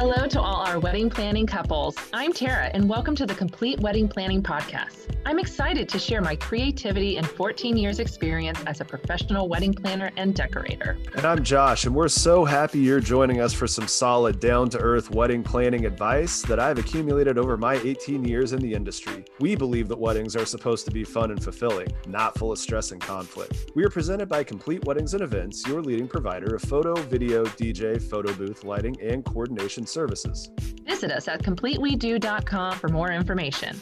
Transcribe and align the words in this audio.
Hello 0.00 0.26
to 0.28 0.40
all 0.40 0.49
our 0.70 0.78
wedding 0.78 1.10
planning 1.10 1.48
couples. 1.48 1.96
I'm 2.12 2.32
Tara, 2.32 2.70
and 2.72 2.88
welcome 2.88 3.16
to 3.16 3.26
the 3.26 3.34
Complete 3.34 3.80
Wedding 3.80 4.06
Planning 4.06 4.40
Podcast. 4.40 5.08
I'm 5.26 5.40
excited 5.40 5.88
to 5.88 5.98
share 5.98 6.22
my 6.22 6.36
creativity 6.36 7.16
and 7.16 7.26
14 7.28 7.76
years' 7.76 7.98
experience 7.98 8.60
as 8.66 8.80
a 8.80 8.84
professional 8.84 9.48
wedding 9.48 9.74
planner 9.74 10.12
and 10.16 10.32
decorator. 10.32 10.96
And 11.16 11.24
I'm 11.24 11.42
Josh, 11.42 11.86
and 11.86 11.94
we're 11.94 12.06
so 12.06 12.44
happy 12.44 12.78
you're 12.78 13.00
joining 13.00 13.40
us 13.40 13.52
for 13.52 13.66
some 13.66 13.88
solid, 13.88 14.38
down 14.38 14.70
to 14.70 14.78
earth 14.78 15.10
wedding 15.10 15.42
planning 15.42 15.86
advice 15.86 16.40
that 16.42 16.60
I've 16.60 16.78
accumulated 16.78 17.36
over 17.36 17.56
my 17.56 17.74
18 17.74 18.24
years 18.24 18.52
in 18.52 18.60
the 18.60 18.72
industry. 18.72 19.24
We 19.40 19.56
believe 19.56 19.88
that 19.88 19.98
weddings 19.98 20.36
are 20.36 20.46
supposed 20.46 20.84
to 20.84 20.92
be 20.92 21.02
fun 21.02 21.32
and 21.32 21.42
fulfilling, 21.42 21.88
not 22.06 22.38
full 22.38 22.52
of 22.52 22.58
stress 22.60 22.92
and 22.92 23.00
conflict. 23.00 23.72
We 23.74 23.84
are 23.84 23.90
presented 23.90 24.28
by 24.28 24.44
Complete 24.44 24.84
Weddings 24.84 25.14
and 25.14 25.22
Events, 25.22 25.66
your 25.66 25.82
leading 25.82 26.06
provider 26.06 26.54
of 26.54 26.62
photo, 26.62 26.94
video, 26.94 27.44
DJ, 27.44 28.00
photo 28.00 28.32
booth, 28.34 28.62
lighting, 28.62 28.96
and 29.00 29.24
coordination 29.24 29.84
services. 29.84 30.48
Visit 30.86 31.10
us 31.12 31.28
at 31.28 31.42
completewedo.com 31.42 32.78
for 32.78 32.88
more 32.88 33.10
information. 33.10 33.80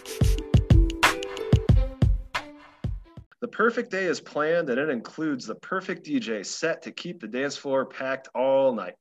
The 3.41 3.49
perfect 3.49 3.91
day 3.91 4.05
is 4.05 4.21
planned 4.21 4.69
and 4.69 4.79
it 4.79 4.89
includes 4.89 5.47
the 5.47 5.55
perfect 5.55 6.05
DJ 6.05 6.45
set 6.45 6.83
to 6.83 6.93
keep 6.93 7.21
the 7.21 7.29
dance 7.29 7.57
floor 7.57 7.87
packed 7.87 8.29
all 8.35 8.73
night. 8.73 8.95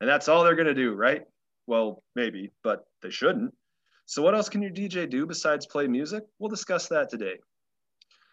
And 0.00 0.08
that's 0.08 0.28
all 0.28 0.44
they're 0.44 0.54
going 0.54 0.66
to 0.66 0.74
do, 0.74 0.94
right? 0.94 1.22
Well, 1.66 2.02
maybe, 2.14 2.50
but 2.62 2.84
they 3.02 3.10
shouldn't. 3.10 3.54
So, 4.06 4.20
what 4.20 4.34
else 4.34 4.48
can 4.48 4.62
your 4.62 4.72
DJ 4.72 5.08
do 5.08 5.26
besides 5.26 5.64
play 5.64 5.86
music? 5.86 6.24
We'll 6.38 6.50
discuss 6.50 6.88
that 6.88 7.08
today. 7.08 7.38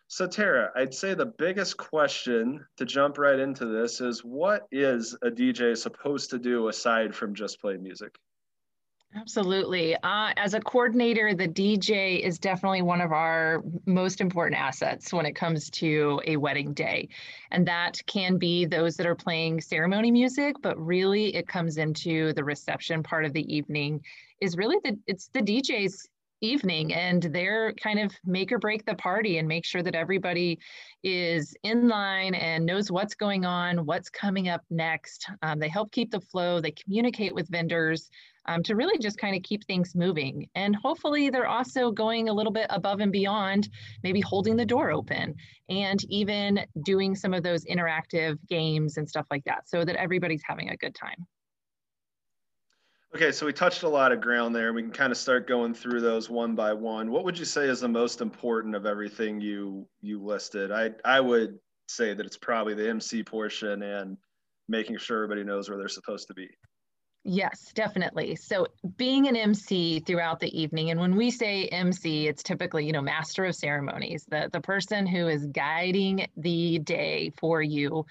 So, 0.07 0.25
Tara, 0.25 0.71
I'd 0.75 0.93
say 0.93 1.13
the 1.13 1.27
biggest 1.37 1.77
question 1.77 2.65
to 2.77 2.85
jump 2.85 3.17
right 3.17 3.39
into 3.39 3.65
this 3.65 4.01
is 4.01 4.23
what 4.25 4.67
is 4.71 5.15
a 5.21 5.29
DJ 5.29 5.77
supposed 5.77 6.31
to 6.31 6.39
do 6.39 6.67
aside 6.67 7.13
from 7.13 7.35
just 7.35 7.61
play 7.61 7.77
music? 7.77 8.17
Absolutely. 9.15 9.95
Uh, 9.95 10.33
as 10.37 10.53
a 10.53 10.59
coordinator, 10.59 11.33
the 11.33 11.47
DJ 11.47 12.19
is 12.19 12.37
definitely 12.37 12.83
one 12.83 13.01
of 13.01 13.11
our 13.11 13.63
most 13.87 14.21
important 14.21 14.61
assets 14.61 15.11
when 15.11 15.25
it 15.25 15.33
comes 15.33 15.69
to 15.71 16.21
a 16.27 16.37
wedding 16.37 16.73
day. 16.73 17.09
And 17.49 17.67
that 17.67 17.99
can 18.05 18.37
be 18.37 18.65
those 18.65 18.97
that 18.97 19.07
are 19.07 19.15
playing 19.15 19.61
ceremony 19.61 20.11
music, 20.11 20.57
but 20.61 20.77
really 20.79 21.35
it 21.35 21.47
comes 21.47 21.77
into 21.77 22.33
the 22.33 22.43
reception 22.43 23.01
part 23.01 23.25
of 23.25 23.33
the 23.33 23.51
evening 23.53 24.01
is 24.41 24.55
really 24.55 24.77
the 24.83 24.97
it's 25.07 25.29
the 25.33 25.41
DJ's 25.41 26.07
evening 26.41 26.93
and 26.93 27.23
they're 27.23 27.73
kind 27.73 27.99
of 27.99 28.11
make 28.25 28.51
or 28.51 28.59
break 28.59 28.85
the 28.85 28.95
party 28.95 29.37
and 29.37 29.47
make 29.47 29.65
sure 29.65 29.83
that 29.83 29.95
everybody 29.95 30.59
is 31.03 31.55
in 31.63 31.87
line 31.87 32.33
and 32.35 32.65
knows 32.65 32.91
what's 32.91 33.15
going 33.15 33.45
on, 33.45 33.85
what's 33.85 34.09
coming 34.09 34.49
up 34.49 34.61
next. 34.69 35.27
Um, 35.41 35.59
they 35.59 35.69
help 35.69 35.91
keep 35.91 36.11
the 36.11 36.21
flow, 36.21 36.61
they 36.61 36.71
communicate 36.71 37.33
with 37.33 37.49
vendors 37.49 38.09
um, 38.47 38.63
to 38.63 38.75
really 38.75 38.97
just 38.97 39.17
kind 39.19 39.35
of 39.35 39.43
keep 39.43 39.63
things 39.65 39.93
moving. 39.95 40.47
And 40.55 40.75
hopefully, 40.75 41.29
they're 41.29 41.47
also 41.47 41.91
going 41.91 42.29
a 42.29 42.33
little 42.33 42.51
bit 42.51 42.67
above 42.69 42.99
and 42.99 43.11
beyond, 43.11 43.69
maybe 44.03 44.21
holding 44.21 44.55
the 44.55 44.65
door 44.65 44.91
open 44.91 45.35
and 45.69 45.99
even 46.09 46.65
doing 46.83 47.15
some 47.15 47.33
of 47.33 47.43
those 47.43 47.65
interactive 47.65 48.37
games 48.47 48.97
and 48.97 49.07
stuff 49.07 49.27
like 49.29 49.43
that 49.43 49.69
so 49.69 49.85
that 49.85 49.95
everybody's 49.97 50.41
having 50.43 50.69
a 50.69 50.77
good 50.77 50.95
time. 50.95 51.27
Okay, 53.15 53.31
so 53.31 53.45
we 53.45 53.53
touched 53.53 53.81
a 53.83 53.89
lot 53.89 54.11
of 54.11 54.21
ground 54.21 54.55
there. 54.55 54.71
We 54.71 54.83
can 54.83 54.91
kind 54.91 55.11
of 55.11 55.17
start 55.17 55.47
going 55.47 55.73
through 55.73 56.01
those 56.01 56.29
one 56.29 56.53
by 56.53 56.73
one. 56.73 57.09
What 57.09 57.25
would 57.25 57.39
you 57.39 57.45
say 57.45 57.67
is 57.67 57.79
the 57.79 57.87
most 57.87 58.21
important 58.21 58.75
of 58.75 58.85
everything 58.85 59.41
you 59.41 59.87
you 60.01 60.23
listed? 60.23 60.71
I 60.71 60.91
I 61.03 61.19
would 61.19 61.57
say 61.87 62.13
that 62.13 62.25
it's 62.25 62.37
probably 62.37 62.75
the 62.75 62.87
MC 62.87 63.23
portion 63.23 63.81
and 63.81 64.15
making 64.67 64.97
sure 64.99 65.23
everybody 65.23 65.43
knows 65.43 65.69
where 65.69 65.77
they're 65.77 65.87
supposed 65.87 66.27
to 66.27 66.35
be. 66.35 66.47
Yes, 67.23 67.71
definitely. 67.73 68.35
So 68.35 68.67
being 68.95 69.27
an 69.27 69.35
MC 69.35 69.99
throughout 69.99 70.39
the 70.39 70.57
evening, 70.59 70.91
and 70.91 70.99
when 70.99 71.15
we 71.15 71.31
say 71.31 71.65
MC, 71.65 72.27
it's 72.27 72.43
typically, 72.43 72.85
you 72.85 72.93
know, 72.93 73.01
master 73.01 73.43
of 73.45 73.55
ceremonies, 73.55 74.25
the, 74.29 74.49
the 74.53 74.61
person 74.61 75.05
who 75.05 75.27
is 75.27 75.45
guiding 75.47 76.27
the 76.37 76.79
day 76.79 77.31
for 77.37 77.61
you 77.61 78.05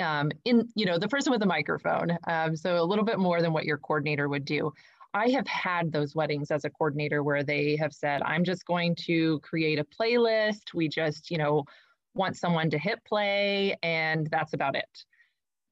um, 0.00 0.30
in 0.44 0.68
you 0.74 0.86
know 0.86 0.98
the 0.98 1.08
person 1.08 1.30
with 1.30 1.40
the 1.40 1.46
microphone 1.46 2.16
um, 2.26 2.56
so 2.56 2.82
a 2.82 2.84
little 2.84 3.04
bit 3.04 3.18
more 3.18 3.40
than 3.40 3.52
what 3.52 3.64
your 3.64 3.78
coordinator 3.78 4.28
would 4.28 4.44
do. 4.44 4.72
I 5.12 5.28
have 5.28 5.46
had 5.46 5.92
those 5.92 6.16
weddings 6.16 6.50
as 6.50 6.64
a 6.64 6.70
coordinator 6.70 7.22
where 7.22 7.44
they 7.44 7.76
have 7.76 7.92
said 7.92 8.22
i'm 8.22 8.44
just 8.44 8.66
going 8.66 8.96
to 9.06 9.38
create 9.40 9.78
a 9.78 9.84
playlist. 9.84 10.74
We 10.74 10.88
just 10.88 11.30
you 11.30 11.38
know 11.38 11.64
want 12.14 12.36
someone 12.36 12.70
to 12.70 12.78
hit 12.78 13.04
play 13.04 13.76
and 13.82 14.28
that's 14.30 14.52
about 14.54 14.76
it 14.76 15.04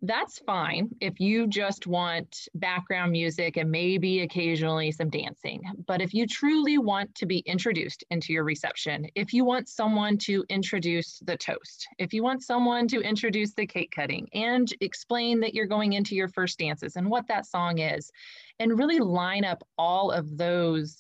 that's 0.03 0.41
fine 0.41 0.89
if 1.01 1.21
you 1.21 1.47
just 1.47 1.87
want 1.87 2.49
background 2.55 3.13
music 3.13 3.57
and 3.57 3.71
maybe 3.71 4.21
occasionally 4.21 4.91
some 4.91 5.09
dancing. 5.09 5.63
But 5.87 6.03
if 6.03 6.13
you 6.13 6.27
truly 6.27 6.77
want 6.79 7.15
to 7.15 7.27
be 7.27 7.39
introduced 7.41 8.03
into 8.11 8.33
your 8.33 8.43
reception, 8.43 9.07
if 9.15 9.33
you 9.33 9.45
want 9.45 9.69
someone 9.69 10.19
to 10.19 10.45
introduce 10.49 11.21
the 11.21 11.37
toast, 11.37 11.87
if 11.99 12.13
you 12.13 12.25
want 12.25 12.43
someone 12.43 12.89
to 12.89 13.01
introduce 13.01 13.55
the 13.55 13.67
cake 13.67 13.93
cutting 13.95 14.29
and 14.35 14.73
explain 14.81 15.39
that 15.41 15.55
you're 15.55 15.67
going 15.67 15.93
into 15.93 16.17
your 16.17 16.29
first 16.29 16.59
dances 16.59 16.97
and 16.97 17.09
what 17.09 17.29
that 17.29 17.47
song 17.47 17.79
is, 17.79 18.11
and 18.59 18.77
really 18.77 18.99
line 18.99 19.45
up 19.45 19.63
all 19.79 20.11
of 20.11 20.37
those 20.37 20.97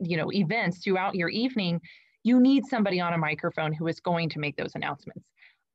you 0.00 0.16
know 0.16 0.30
events 0.32 0.78
throughout 0.78 1.14
your 1.14 1.28
evening, 1.30 1.80
you 2.24 2.40
need 2.40 2.66
somebody 2.66 3.00
on 3.00 3.14
a 3.14 3.18
microphone 3.18 3.72
who 3.72 3.86
is 3.86 4.00
going 4.00 4.28
to 4.30 4.38
make 4.38 4.56
those 4.56 4.74
announcements. 4.74 5.24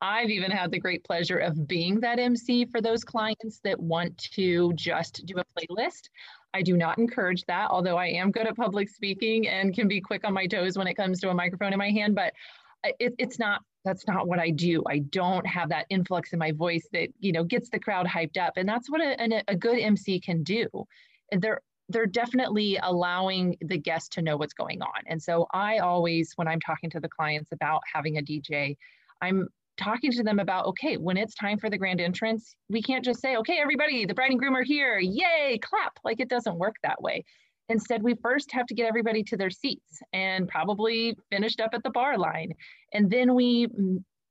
I've 0.01 0.29
even 0.29 0.51
had 0.51 0.71
the 0.71 0.79
great 0.79 1.03
pleasure 1.03 1.37
of 1.37 1.67
being 1.67 1.99
that 1.99 2.19
MC 2.19 2.65
for 2.65 2.81
those 2.81 3.03
clients 3.03 3.59
that 3.63 3.79
want 3.79 4.17
to 4.33 4.71
just 4.73 5.25
do 5.25 5.35
a 5.37 5.43
playlist. 5.59 6.09
I 6.53 6.61
do 6.61 6.77
not 6.77 6.97
encourage 6.97 7.43
that, 7.45 7.69
although 7.69 7.97
I 7.97 8.07
am 8.07 8.31
good 8.31 8.47
at 8.47 8.55
public 8.55 8.89
speaking 8.89 9.47
and 9.47 9.73
can 9.73 9.87
be 9.87 10.01
quick 10.01 10.23
on 10.23 10.33
my 10.33 10.47
toes 10.47 10.77
when 10.77 10.87
it 10.87 10.95
comes 10.95 11.19
to 11.19 11.29
a 11.29 11.33
microphone 11.33 11.73
in 11.73 11.79
my 11.79 11.91
hand. 11.91 12.15
But 12.15 12.33
it, 12.83 13.13
it's 13.17 13.39
not 13.39 13.61
that's 13.85 14.07
not 14.07 14.27
what 14.27 14.39
I 14.39 14.49
do. 14.49 14.83
I 14.87 14.99
don't 14.99 15.45
have 15.47 15.69
that 15.69 15.85
influx 15.89 16.33
in 16.33 16.39
my 16.39 16.51
voice 16.51 16.87
that 16.93 17.09
you 17.19 17.31
know 17.31 17.43
gets 17.43 17.69
the 17.69 17.79
crowd 17.79 18.07
hyped 18.07 18.37
up, 18.37 18.53
and 18.55 18.67
that's 18.67 18.89
what 18.89 19.01
a, 19.01 19.43
a 19.47 19.55
good 19.55 19.79
MC 19.79 20.19
can 20.19 20.43
do. 20.43 20.67
And 21.31 21.41
they're 21.41 21.61
they're 21.89 22.05
definitely 22.05 22.79
allowing 22.83 23.57
the 23.61 23.77
guest 23.77 24.13
to 24.13 24.21
know 24.21 24.37
what's 24.37 24.53
going 24.53 24.81
on. 24.81 25.01
And 25.07 25.21
so 25.21 25.47
I 25.53 25.79
always, 25.79 26.33
when 26.35 26.47
I'm 26.47 26.59
talking 26.59 26.89
to 26.91 26.99
the 26.99 27.09
clients 27.09 27.51
about 27.51 27.81
having 27.91 28.19
a 28.19 28.21
DJ, 28.21 28.77
I'm 29.21 29.47
talking 29.79 30.11
to 30.11 30.23
them 30.23 30.39
about 30.39 30.65
okay 30.65 30.97
when 30.97 31.17
it's 31.17 31.33
time 31.33 31.57
for 31.57 31.69
the 31.69 31.77
grand 31.77 32.01
entrance 32.01 32.55
we 32.69 32.81
can't 32.81 33.03
just 33.03 33.21
say 33.21 33.37
okay 33.37 33.57
everybody 33.59 34.05
the 34.05 34.13
bride 34.13 34.31
and 34.31 34.39
groom 34.39 34.55
are 34.55 34.63
here. 34.63 34.99
Yay 34.99 35.59
clap. 35.61 35.97
Like 36.03 36.19
it 36.19 36.29
doesn't 36.29 36.57
work 36.57 36.75
that 36.83 37.01
way. 37.01 37.23
Instead 37.69 38.03
we 38.03 38.15
first 38.21 38.51
have 38.51 38.65
to 38.67 38.73
get 38.73 38.87
everybody 38.87 39.23
to 39.23 39.37
their 39.37 39.49
seats 39.49 40.01
and 40.13 40.47
probably 40.47 41.17
finished 41.31 41.61
up 41.61 41.71
at 41.73 41.83
the 41.83 41.89
bar 41.89 42.17
line. 42.17 42.51
And 42.93 43.09
then 43.09 43.33
we 43.33 43.67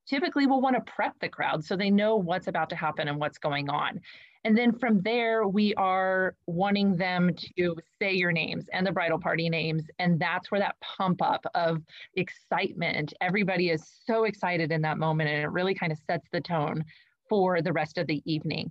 typically 0.08 0.46
will 0.46 0.60
want 0.60 0.76
to 0.76 0.92
prep 0.92 1.14
the 1.20 1.28
crowd 1.28 1.64
so 1.64 1.76
they 1.76 1.90
know 1.90 2.16
what's 2.16 2.46
about 2.46 2.70
to 2.70 2.76
happen 2.76 3.08
and 3.08 3.18
what's 3.18 3.38
going 3.38 3.68
on 3.68 4.00
and 4.44 4.56
then 4.56 4.72
from 4.72 5.00
there, 5.02 5.46
we 5.46 5.74
are 5.74 6.36
wanting 6.46 6.96
them 6.96 7.34
to 7.56 7.76
say 8.00 8.12
your 8.14 8.32
names 8.32 8.66
and 8.72 8.86
the 8.86 8.92
bridal 8.92 9.18
party 9.18 9.48
names. 9.48 9.84
And 9.98 10.18
that's 10.20 10.50
where 10.50 10.60
that 10.60 10.76
pump 10.80 11.20
up 11.22 11.44
of 11.54 11.82
excitement, 12.14 13.12
everybody 13.20 13.70
is 13.70 13.84
so 14.06 14.24
excited 14.24 14.70
in 14.70 14.82
that 14.82 14.98
moment. 14.98 15.30
And 15.30 15.42
it 15.42 15.50
really 15.50 15.74
kind 15.74 15.92
of 15.92 15.98
sets 16.06 16.28
the 16.32 16.40
tone 16.40 16.84
for 17.28 17.60
the 17.60 17.72
rest 17.72 17.98
of 17.98 18.06
the 18.06 18.22
evening. 18.24 18.70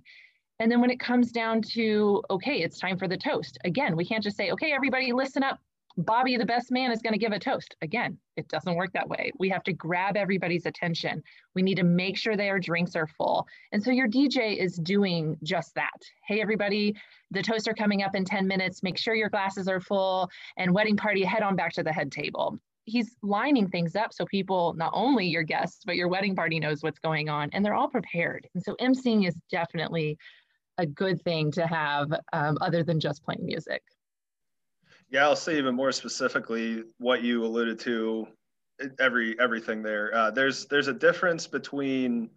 And 0.58 0.72
then 0.72 0.80
when 0.80 0.90
it 0.90 0.98
comes 0.98 1.30
down 1.30 1.62
to, 1.74 2.22
okay, 2.30 2.62
it's 2.62 2.78
time 2.78 2.98
for 2.98 3.06
the 3.06 3.16
toast. 3.16 3.58
Again, 3.64 3.94
we 3.94 4.04
can't 4.04 4.24
just 4.24 4.36
say, 4.36 4.50
okay, 4.50 4.72
everybody 4.72 5.12
listen 5.12 5.42
up. 5.42 5.60
Bobby, 5.98 6.36
the 6.36 6.46
best 6.46 6.70
man, 6.70 6.92
is 6.92 7.02
going 7.02 7.12
to 7.12 7.18
give 7.18 7.32
a 7.32 7.40
toast. 7.40 7.74
Again, 7.82 8.16
it 8.36 8.46
doesn't 8.46 8.76
work 8.76 8.92
that 8.92 9.08
way. 9.08 9.32
We 9.40 9.48
have 9.48 9.64
to 9.64 9.72
grab 9.72 10.16
everybody's 10.16 10.64
attention. 10.64 11.24
We 11.56 11.62
need 11.62 11.74
to 11.74 11.82
make 11.82 12.16
sure 12.16 12.36
their 12.36 12.60
drinks 12.60 12.94
are 12.94 13.08
full. 13.08 13.48
And 13.72 13.82
so 13.82 13.90
your 13.90 14.06
DJ 14.06 14.56
is 14.56 14.76
doing 14.76 15.36
just 15.42 15.74
that. 15.74 16.00
Hey, 16.24 16.40
everybody, 16.40 16.94
the 17.32 17.42
toasts 17.42 17.66
are 17.66 17.74
coming 17.74 18.04
up 18.04 18.14
in 18.14 18.24
10 18.24 18.46
minutes. 18.46 18.84
Make 18.84 18.96
sure 18.96 19.16
your 19.16 19.28
glasses 19.28 19.66
are 19.66 19.80
full 19.80 20.30
and 20.56 20.72
wedding 20.72 20.96
party, 20.96 21.24
head 21.24 21.42
on 21.42 21.56
back 21.56 21.72
to 21.72 21.82
the 21.82 21.92
head 21.92 22.12
table. 22.12 22.56
He's 22.84 23.16
lining 23.24 23.68
things 23.68 23.96
up 23.96 24.14
so 24.14 24.24
people, 24.24 24.74
not 24.74 24.92
only 24.94 25.26
your 25.26 25.42
guests, 25.42 25.82
but 25.84 25.96
your 25.96 26.06
wedding 26.06 26.36
party 26.36 26.60
knows 26.60 26.80
what's 26.80 27.00
going 27.00 27.28
on 27.28 27.50
and 27.52 27.64
they're 27.64 27.74
all 27.74 27.88
prepared. 27.88 28.46
And 28.54 28.62
so 28.62 28.76
emceeing 28.80 29.26
is 29.26 29.34
definitely 29.50 30.16
a 30.78 30.86
good 30.86 31.20
thing 31.22 31.50
to 31.52 31.66
have 31.66 32.12
um, 32.32 32.56
other 32.60 32.84
than 32.84 33.00
just 33.00 33.24
playing 33.24 33.44
music. 33.44 33.82
Yeah, 35.10 35.24
I'll 35.24 35.36
say 35.36 35.58
even 35.58 35.74
more 35.74 35.92
specifically 35.92 36.84
what 36.98 37.22
you 37.22 37.44
alluded 37.44 37.78
to. 37.80 38.26
Every 39.00 39.38
everything 39.40 39.82
there. 39.82 40.14
Uh, 40.14 40.30
there's 40.30 40.66
there's 40.66 40.88
a 40.88 40.92
difference 40.92 41.46
between 41.46 42.30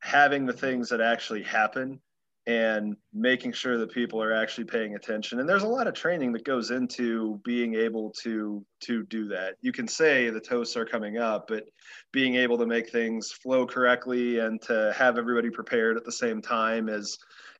having 0.00 0.44
the 0.44 0.52
things 0.52 0.90
that 0.90 1.00
actually 1.00 1.42
happen 1.42 2.00
and 2.48 2.96
making 3.12 3.52
sure 3.52 3.76
that 3.76 3.92
people 3.92 4.22
are 4.22 4.32
actually 4.32 4.64
paying 4.64 4.94
attention 4.94 5.38
and 5.38 5.46
there's 5.46 5.64
a 5.64 5.68
lot 5.68 5.86
of 5.86 5.92
training 5.92 6.32
that 6.32 6.44
goes 6.44 6.70
into 6.70 7.38
being 7.44 7.74
able 7.74 8.10
to 8.10 8.64
to 8.80 9.04
do 9.04 9.28
that 9.28 9.56
you 9.60 9.70
can 9.70 9.86
say 9.86 10.30
the 10.30 10.40
toasts 10.40 10.74
are 10.74 10.86
coming 10.86 11.18
up 11.18 11.46
but 11.48 11.64
being 12.10 12.36
able 12.36 12.56
to 12.56 12.64
make 12.64 12.88
things 12.90 13.30
flow 13.32 13.66
correctly 13.66 14.38
and 14.38 14.62
to 14.62 14.94
have 14.96 15.18
everybody 15.18 15.50
prepared 15.50 15.98
at 15.98 16.04
the 16.04 16.12
same 16.12 16.40
time 16.40 16.88
is 16.88 17.18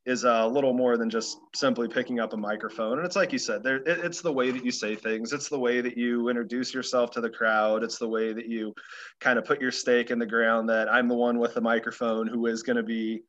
is 0.08 0.24
a 0.24 0.46
little 0.46 0.72
more 0.72 0.96
than 0.96 1.10
just 1.10 1.38
simply 1.54 1.86
picking 1.86 2.18
up 2.18 2.32
a 2.32 2.36
microphone. 2.36 2.96
And 2.96 3.06
it's 3.06 3.14
like 3.14 3.30
you 3.30 3.38
said 3.38 3.62
there 3.62 3.76
it, 3.76 4.04
it's 4.04 4.22
the 4.22 4.32
way 4.32 4.50
that 4.50 4.64
you 4.64 4.70
say 4.70 4.96
things. 4.96 5.34
It's 5.34 5.50
the 5.50 5.58
way 5.58 5.82
that 5.82 5.98
you 5.98 6.30
introduce 6.30 6.72
yourself 6.72 7.10
to 7.12 7.20
the 7.20 7.28
crowd. 7.28 7.84
It's 7.84 7.98
the 7.98 8.08
way 8.08 8.32
that 8.32 8.46
you 8.46 8.74
kind 9.20 9.38
of 9.38 9.44
put 9.44 9.60
your 9.60 9.70
stake 9.70 10.10
in 10.10 10.18
the 10.18 10.26
ground 10.26 10.68
that 10.70 10.90
i'm 10.90 11.08
the 11.08 11.14
one 11.14 11.38
with 11.38 11.54
the 11.54 11.60
microphone 11.60 12.26
who 12.26 12.46
is 12.46 12.62
going 12.62 12.76
to 12.76 12.82
be 12.82 13.22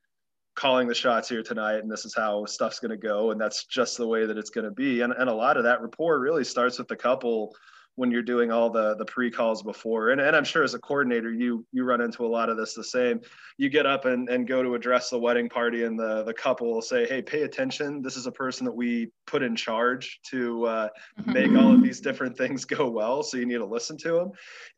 calling 0.54 0.88
the 0.88 0.94
shots 0.94 1.28
here 1.28 1.42
tonight 1.42 1.78
and 1.78 1.90
this 1.90 2.04
is 2.04 2.14
how 2.14 2.44
stuff's 2.44 2.80
going 2.80 2.90
to 2.90 2.96
go 2.96 3.30
and 3.30 3.40
that's 3.40 3.64
just 3.66 3.96
the 3.96 4.06
way 4.06 4.24
that 4.26 4.38
it's 4.38 4.50
going 4.50 4.64
to 4.64 4.70
be. 4.70 5.02
And, 5.02 5.12
and 5.12 5.28
a 5.28 5.34
lot 5.34 5.56
of 5.56 5.64
that 5.64 5.82
rapport 5.82 6.18
really 6.18 6.44
starts 6.44 6.78
with 6.78 6.88
the 6.88 6.96
couple 6.96 7.54
when 7.96 8.10
you're 8.10 8.22
doing 8.22 8.50
all 8.50 8.70
the 8.70 8.96
the 8.96 9.04
pre-calls 9.04 9.62
before. 9.62 10.10
And, 10.10 10.20
and 10.20 10.34
i'm 10.34 10.44
sure 10.44 10.62
as 10.62 10.74
a 10.74 10.78
coordinator 10.78 11.32
you 11.32 11.64
you 11.72 11.84
run 11.84 12.00
into 12.00 12.24
a 12.24 12.28
lot 12.28 12.48
of 12.48 12.56
this 12.56 12.74
the 12.74 12.84
same. 12.84 13.20
You 13.58 13.68
get 13.68 13.86
up 13.86 14.04
and, 14.04 14.28
and 14.28 14.46
go 14.46 14.62
to 14.62 14.74
address 14.74 15.10
the 15.10 15.18
wedding 15.18 15.48
party 15.48 15.84
and 15.84 15.98
the 15.98 16.22
the 16.24 16.34
couple 16.34 16.72
will 16.72 16.82
say 16.82 17.06
hey 17.06 17.22
pay 17.22 17.42
attention. 17.42 18.02
This 18.02 18.16
is 18.16 18.26
a 18.26 18.32
person 18.32 18.64
that 18.66 18.72
we 18.72 19.10
put 19.26 19.42
in 19.42 19.54
charge 19.54 20.20
to 20.30 20.66
uh, 20.66 20.88
mm-hmm. 21.20 21.32
make 21.32 21.52
all 21.52 21.74
of 21.74 21.82
these 21.82 22.00
different 22.00 22.36
things 22.36 22.64
go 22.64 22.88
well 22.88 23.22
so 23.22 23.36
you 23.36 23.46
need 23.46 23.58
to 23.58 23.64
listen 23.66 23.96
to 23.98 24.12
them 24.12 24.30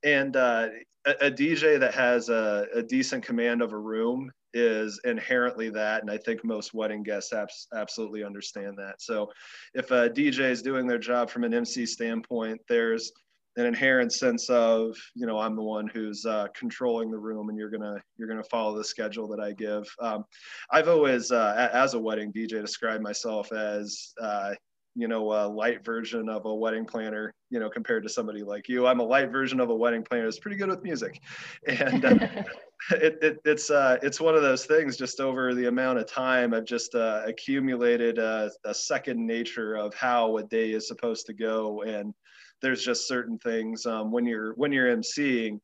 and 0.03 0.37
uh, 0.37 0.69
a, 1.07 1.27
a, 1.27 1.31
dj 1.31 1.79
that 1.79 1.95
has 1.95 2.29
a, 2.29 2.67
a 2.75 2.83
decent 2.83 3.25
command 3.25 3.63
of 3.63 3.73
a 3.73 3.79
room 3.79 4.31
is 4.55 5.01
inherently 5.05 5.71
that 5.71 6.03
and 6.03 6.11
i 6.11 6.17
think 6.17 6.45
most 6.45 6.75
wedding 6.75 7.03
guests 7.03 7.33
abs- 7.33 7.69
absolutely 7.75 8.25
understand 8.25 8.77
that. 8.77 9.01
So 9.01 9.31
if 9.75 9.91
a 9.91 10.09
dj 10.11 10.39
is 10.41 10.63
doing 10.63 10.87
their 10.87 10.99
job 10.99 11.31
from 11.31 11.45
an 11.45 11.55
mc 11.55 11.87
standpoint 11.87 12.61
there's 12.69 13.13
an 13.57 13.67
inherent 13.67 14.13
sense 14.13 14.49
of 14.49 14.97
you 15.15 15.27
know 15.27 15.39
i'm 15.39 15.57
the 15.57 15.63
one 15.63 15.87
who's 15.87 16.25
uh, 16.25 16.47
controlling 16.55 17.11
the 17.11 17.19
room 17.19 17.49
and 17.49 17.59
you're 17.59 17.71
gonna 17.71 18.01
you're 18.17 18.29
gonna 18.29 18.43
follow 18.45 18.77
the 18.77 18.85
schedule 18.85 19.29
that 19.29 19.41
i 19.41 19.53
give. 19.53 19.85
Um, 20.01 20.25
i've 20.71 20.89
always 20.89 21.31
uh, 21.33 21.71
as 21.73 21.95
a 21.95 21.99
wedding 21.99 22.33
dj 22.33 22.61
described 22.61 23.03
myself 23.03 23.53
as 23.53 24.15
uh, 24.21 24.55
you 24.95 25.09
know 25.09 25.33
a 25.33 25.47
light 25.47 25.85
version 25.85 26.29
of 26.29 26.45
a 26.47 26.55
wedding 26.55 26.85
planner 26.85 27.35
you 27.51 27.61
know 27.61 27.69
compared 27.69 28.03
to 28.03 28.09
somebody 28.09 28.43
like 28.43 28.69
you. 28.69 28.87
I'm 28.87 29.01
a 29.01 29.05
light 29.05 29.31
version 29.31 29.61
of 29.61 29.71
a 29.71 29.75
wedding 29.75 30.03
planner 30.03 30.25
that's 30.25 30.39
pretty 30.39 30.57
good 30.57 30.69
with 30.69 30.83
music. 30.83 31.21
And 31.69 32.05
uh, 32.05 32.43
it, 32.91 33.19
it, 33.23 33.39
it's 33.45 33.71
uh, 33.71 33.99
it's 34.03 34.21
one 34.21 34.35
of 34.35 34.43
those 34.43 34.67
things 34.67 34.97
just 34.97 35.21
over 35.21 35.55
the 35.55 35.67
amount 35.67 35.99
of 35.99 36.07
time 36.07 36.53
i've 36.55 36.65
just 36.65 36.95
uh, 36.95 37.23
accumulated 37.27 38.19
a, 38.19 38.51
a 38.65 38.75
second 38.75 39.25
nature 39.25 39.75
of 39.75 39.95
how 39.95 40.37
a 40.39 40.43
day 40.43 40.73
is 40.73 40.89
supposed 40.89 41.27
to 41.27 41.33
go 41.33 41.83
and 41.83 42.15
there's 42.61 42.85
just 42.85 43.09
certain 43.09 43.39
things 43.39 43.87
um, 43.87 44.11
when 44.13 44.25
you're 44.25 44.55
when 44.55 44.73
you're 44.73 44.95
emceeing 44.95 45.59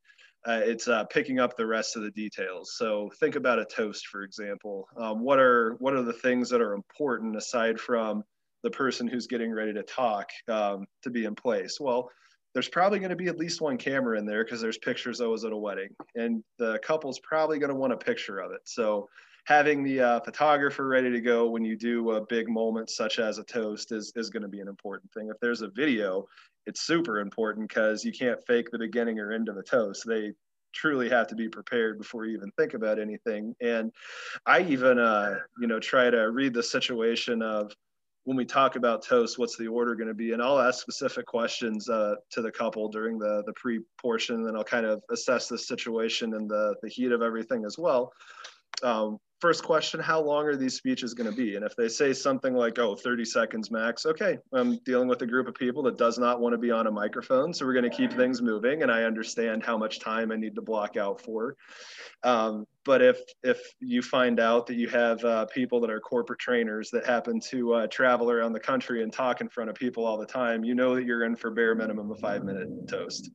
uh, 0.47 0.61
it's 0.63 0.87
uh, 0.87 1.03
picking 1.05 1.39
up 1.39 1.57
the 1.57 1.65
rest 1.65 1.97
of 1.97 2.03
the 2.03 2.11
details. 2.11 2.75
So 2.77 3.11
think 3.19 3.35
about 3.35 3.59
a 3.59 3.65
toast, 3.65 4.07
for 4.07 4.23
example. 4.23 4.87
Um, 4.97 5.21
what 5.21 5.37
are 5.37 5.75
what 5.79 5.93
are 5.93 6.01
the 6.01 6.13
things 6.13 6.49
that 6.49 6.61
are 6.61 6.73
important 6.73 7.35
aside 7.35 7.79
from 7.79 8.23
the 8.63 8.69
person 8.69 9.07
who's 9.07 9.27
getting 9.27 9.51
ready 9.51 9.73
to 9.73 9.83
talk 9.83 10.29
um, 10.47 10.85
to 11.03 11.09
be 11.09 11.25
in 11.25 11.35
place? 11.35 11.77
Well, 11.79 12.09
there's 12.59 12.67
probably 12.67 12.99
going 12.99 13.09
to 13.09 13.15
be 13.15 13.27
at 13.27 13.37
least 13.37 13.61
one 13.61 13.77
camera 13.77 14.19
in 14.19 14.25
there 14.25 14.43
because 14.43 14.59
there's 14.59 14.77
pictures 14.77 15.21
always 15.21 15.45
at 15.45 15.53
a 15.53 15.57
wedding, 15.57 15.95
and 16.15 16.43
the 16.57 16.77
couple's 16.83 17.17
probably 17.19 17.57
going 17.57 17.69
to 17.69 17.75
want 17.75 17.93
a 17.93 17.97
picture 17.97 18.39
of 18.39 18.51
it. 18.51 18.59
So 18.65 19.07
having 19.45 19.81
the 19.81 20.01
uh, 20.01 20.19
photographer 20.19 20.85
ready 20.85 21.09
to 21.09 21.21
go 21.21 21.49
when 21.49 21.63
you 21.63 21.77
do 21.77 22.11
a 22.11 22.25
big 22.25 22.49
moment 22.49 22.89
such 22.89 23.17
as 23.17 23.37
a 23.37 23.45
toast 23.45 23.93
is, 23.93 24.11
is 24.17 24.29
going 24.29 24.43
to 24.43 24.49
be 24.49 24.59
an 24.59 24.67
important 24.67 25.09
thing. 25.13 25.29
If 25.29 25.39
there's 25.39 25.61
a 25.61 25.69
video, 25.69 26.27
it's 26.65 26.81
super 26.81 27.19
important 27.19 27.69
because 27.69 28.03
you 28.03 28.11
can't 28.11 28.45
fake 28.45 28.71
the 28.71 28.77
beginning 28.77 29.19
or 29.19 29.31
end 29.31 29.47
of 29.47 29.55
a 29.55 29.63
toast. 29.63 30.03
They 30.05 30.33
truly 30.73 31.07
have 31.07 31.27
to 31.27 31.35
be 31.35 31.47
prepared 31.47 31.97
before 31.97 32.25
you 32.25 32.35
even 32.35 32.51
think 32.57 32.73
about 32.73 32.99
anything. 32.99 33.55
And 33.61 33.89
I 34.45 34.63
even, 34.63 34.99
uh, 34.99 35.35
you 35.61 35.67
know, 35.67 35.79
try 35.79 36.09
to 36.09 36.29
read 36.29 36.53
the 36.53 36.63
situation 36.63 37.41
of 37.41 37.71
when 38.29 38.37
we 38.37 38.45
talk 38.45 38.75
about 38.75 39.03
toast, 39.03 39.39
what's 39.39 39.57
the 39.57 39.67
order 39.67 39.95
going 39.95 40.07
to 40.07 40.13
be? 40.13 40.33
And 40.33 40.41
I'll 40.41 40.59
ask 40.59 40.81
specific 40.81 41.25
questions 41.25 41.89
uh, 41.89 42.13
to 42.29 42.43
the 42.43 42.51
couple 42.51 42.87
during 42.87 43.17
the 43.17 43.41
the 43.47 43.53
pre 43.53 43.79
portion, 43.99 44.35
and 44.35 44.45
then 44.45 44.55
I'll 44.55 44.63
kind 44.63 44.85
of 44.85 45.01
assess 45.09 45.47
the 45.47 45.57
situation 45.57 46.35
and 46.35 46.47
the 46.47 46.75
the 46.83 46.89
heat 46.89 47.11
of 47.11 47.23
everything 47.23 47.65
as 47.65 47.79
well. 47.79 48.13
Um, 48.83 49.17
first 49.39 49.63
question 49.63 49.99
how 49.99 50.21
long 50.21 50.45
are 50.45 50.55
these 50.55 50.75
speeches 50.75 51.13
going 51.13 51.29
to 51.29 51.35
be? 51.35 51.55
And 51.55 51.65
if 51.65 51.75
they 51.75 51.87
say 51.87 52.13
something 52.13 52.53
like 52.53 52.77
oh 52.79 52.95
30 52.95 53.25
seconds 53.25 53.71
max 53.71 54.05
okay 54.05 54.37
i'm 54.53 54.77
dealing 54.85 55.07
with 55.07 55.21
a 55.21 55.27
group 55.27 55.47
of 55.47 55.55
people 55.55 55.83
that 55.83 55.97
does 55.97 56.17
not 56.17 56.39
want 56.39 56.53
to 56.53 56.57
be 56.57 56.71
on 56.71 56.87
a 56.87 56.91
microphone 56.91 57.53
so 57.53 57.65
we're 57.65 57.73
going 57.73 57.89
to 57.89 57.95
keep 57.95 58.13
things 58.13 58.41
moving 58.41 58.83
and 58.83 58.91
i 58.91 59.03
understand 59.03 59.63
how 59.63 59.77
much 59.77 59.99
time 59.99 60.31
i 60.31 60.35
need 60.35 60.55
to 60.55 60.61
block 60.61 60.97
out 60.97 61.21
for. 61.21 61.55
Um, 62.23 62.65
but 62.85 63.01
if 63.01 63.19
if 63.43 63.61
you 63.79 64.01
find 64.01 64.39
out 64.39 64.67
that 64.67 64.75
you 64.75 64.87
have 64.89 65.23
uh, 65.23 65.45
people 65.45 65.79
that 65.81 65.89
are 65.89 65.99
corporate 65.99 66.39
trainers 66.39 66.89
that 66.91 67.05
happen 67.05 67.39
to 67.51 67.73
uh, 67.73 67.87
travel 67.87 68.31
around 68.31 68.53
the 68.53 68.59
country 68.59 69.03
and 69.03 69.13
talk 69.13 69.41
in 69.41 69.49
front 69.49 69.69
of 69.69 69.75
people 69.75 70.05
all 70.05 70.17
the 70.17 70.25
time 70.25 70.63
you 70.63 70.75
know 70.75 70.95
that 70.95 71.05
you're 71.05 71.23
in 71.23 71.35
for 71.35 71.51
bare 71.51 71.75
minimum 71.75 72.11
a 72.11 72.15
five 72.15 72.43
minute 72.43 72.67
toast 72.87 73.29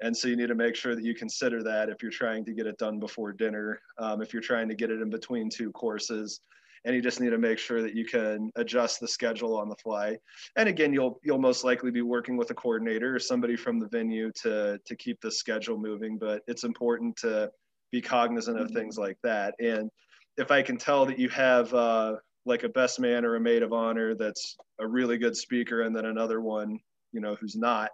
and 0.00 0.16
so 0.16 0.28
you 0.28 0.36
need 0.36 0.48
to 0.48 0.54
make 0.54 0.76
sure 0.76 0.94
that 0.94 1.04
you 1.04 1.14
consider 1.14 1.62
that 1.62 1.88
if 1.88 2.02
you're 2.02 2.10
trying 2.10 2.44
to 2.44 2.52
get 2.52 2.66
it 2.66 2.78
done 2.78 2.98
before 2.98 3.32
dinner, 3.32 3.80
um, 3.98 4.20
if 4.20 4.32
you're 4.32 4.42
trying 4.42 4.68
to 4.68 4.74
get 4.74 4.90
it 4.90 5.00
in 5.00 5.10
between 5.10 5.48
two 5.48 5.72
courses, 5.72 6.40
and 6.84 6.94
you 6.94 7.02
just 7.02 7.20
need 7.20 7.30
to 7.30 7.38
make 7.38 7.58
sure 7.58 7.82
that 7.82 7.94
you 7.94 8.04
can 8.04 8.50
adjust 8.54 9.00
the 9.00 9.08
schedule 9.08 9.56
on 9.56 9.68
the 9.68 9.74
fly. 9.76 10.16
And 10.54 10.68
again, 10.68 10.92
you'll 10.92 11.18
you'll 11.24 11.38
most 11.38 11.64
likely 11.64 11.90
be 11.90 12.02
working 12.02 12.36
with 12.36 12.50
a 12.50 12.54
coordinator 12.54 13.14
or 13.14 13.18
somebody 13.18 13.56
from 13.56 13.80
the 13.80 13.88
venue 13.88 14.30
to 14.42 14.78
to 14.84 14.96
keep 14.96 15.20
the 15.20 15.30
schedule 15.30 15.78
moving. 15.78 16.16
But 16.16 16.42
it's 16.46 16.64
important 16.64 17.16
to 17.18 17.50
be 17.90 18.00
cognizant 18.00 18.60
of 18.60 18.70
things 18.70 18.98
like 18.98 19.18
that. 19.22 19.54
And 19.58 19.90
if 20.36 20.50
I 20.50 20.62
can 20.62 20.76
tell 20.76 21.06
that 21.06 21.18
you 21.18 21.28
have 21.30 21.72
uh, 21.74 22.16
like 22.44 22.62
a 22.62 22.68
best 22.68 23.00
man 23.00 23.24
or 23.24 23.36
a 23.36 23.40
maid 23.40 23.62
of 23.62 23.72
honor 23.72 24.14
that's 24.14 24.56
a 24.78 24.86
really 24.86 25.18
good 25.18 25.36
speaker, 25.36 25.82
and 25.82 25.94
then 25.94 26.04
another 26.04 26.40
one, 26.40 26.78
you 27.12 27.20
know, 27.20 27.34
who's 27.36 27.56
not, 27.56 27.90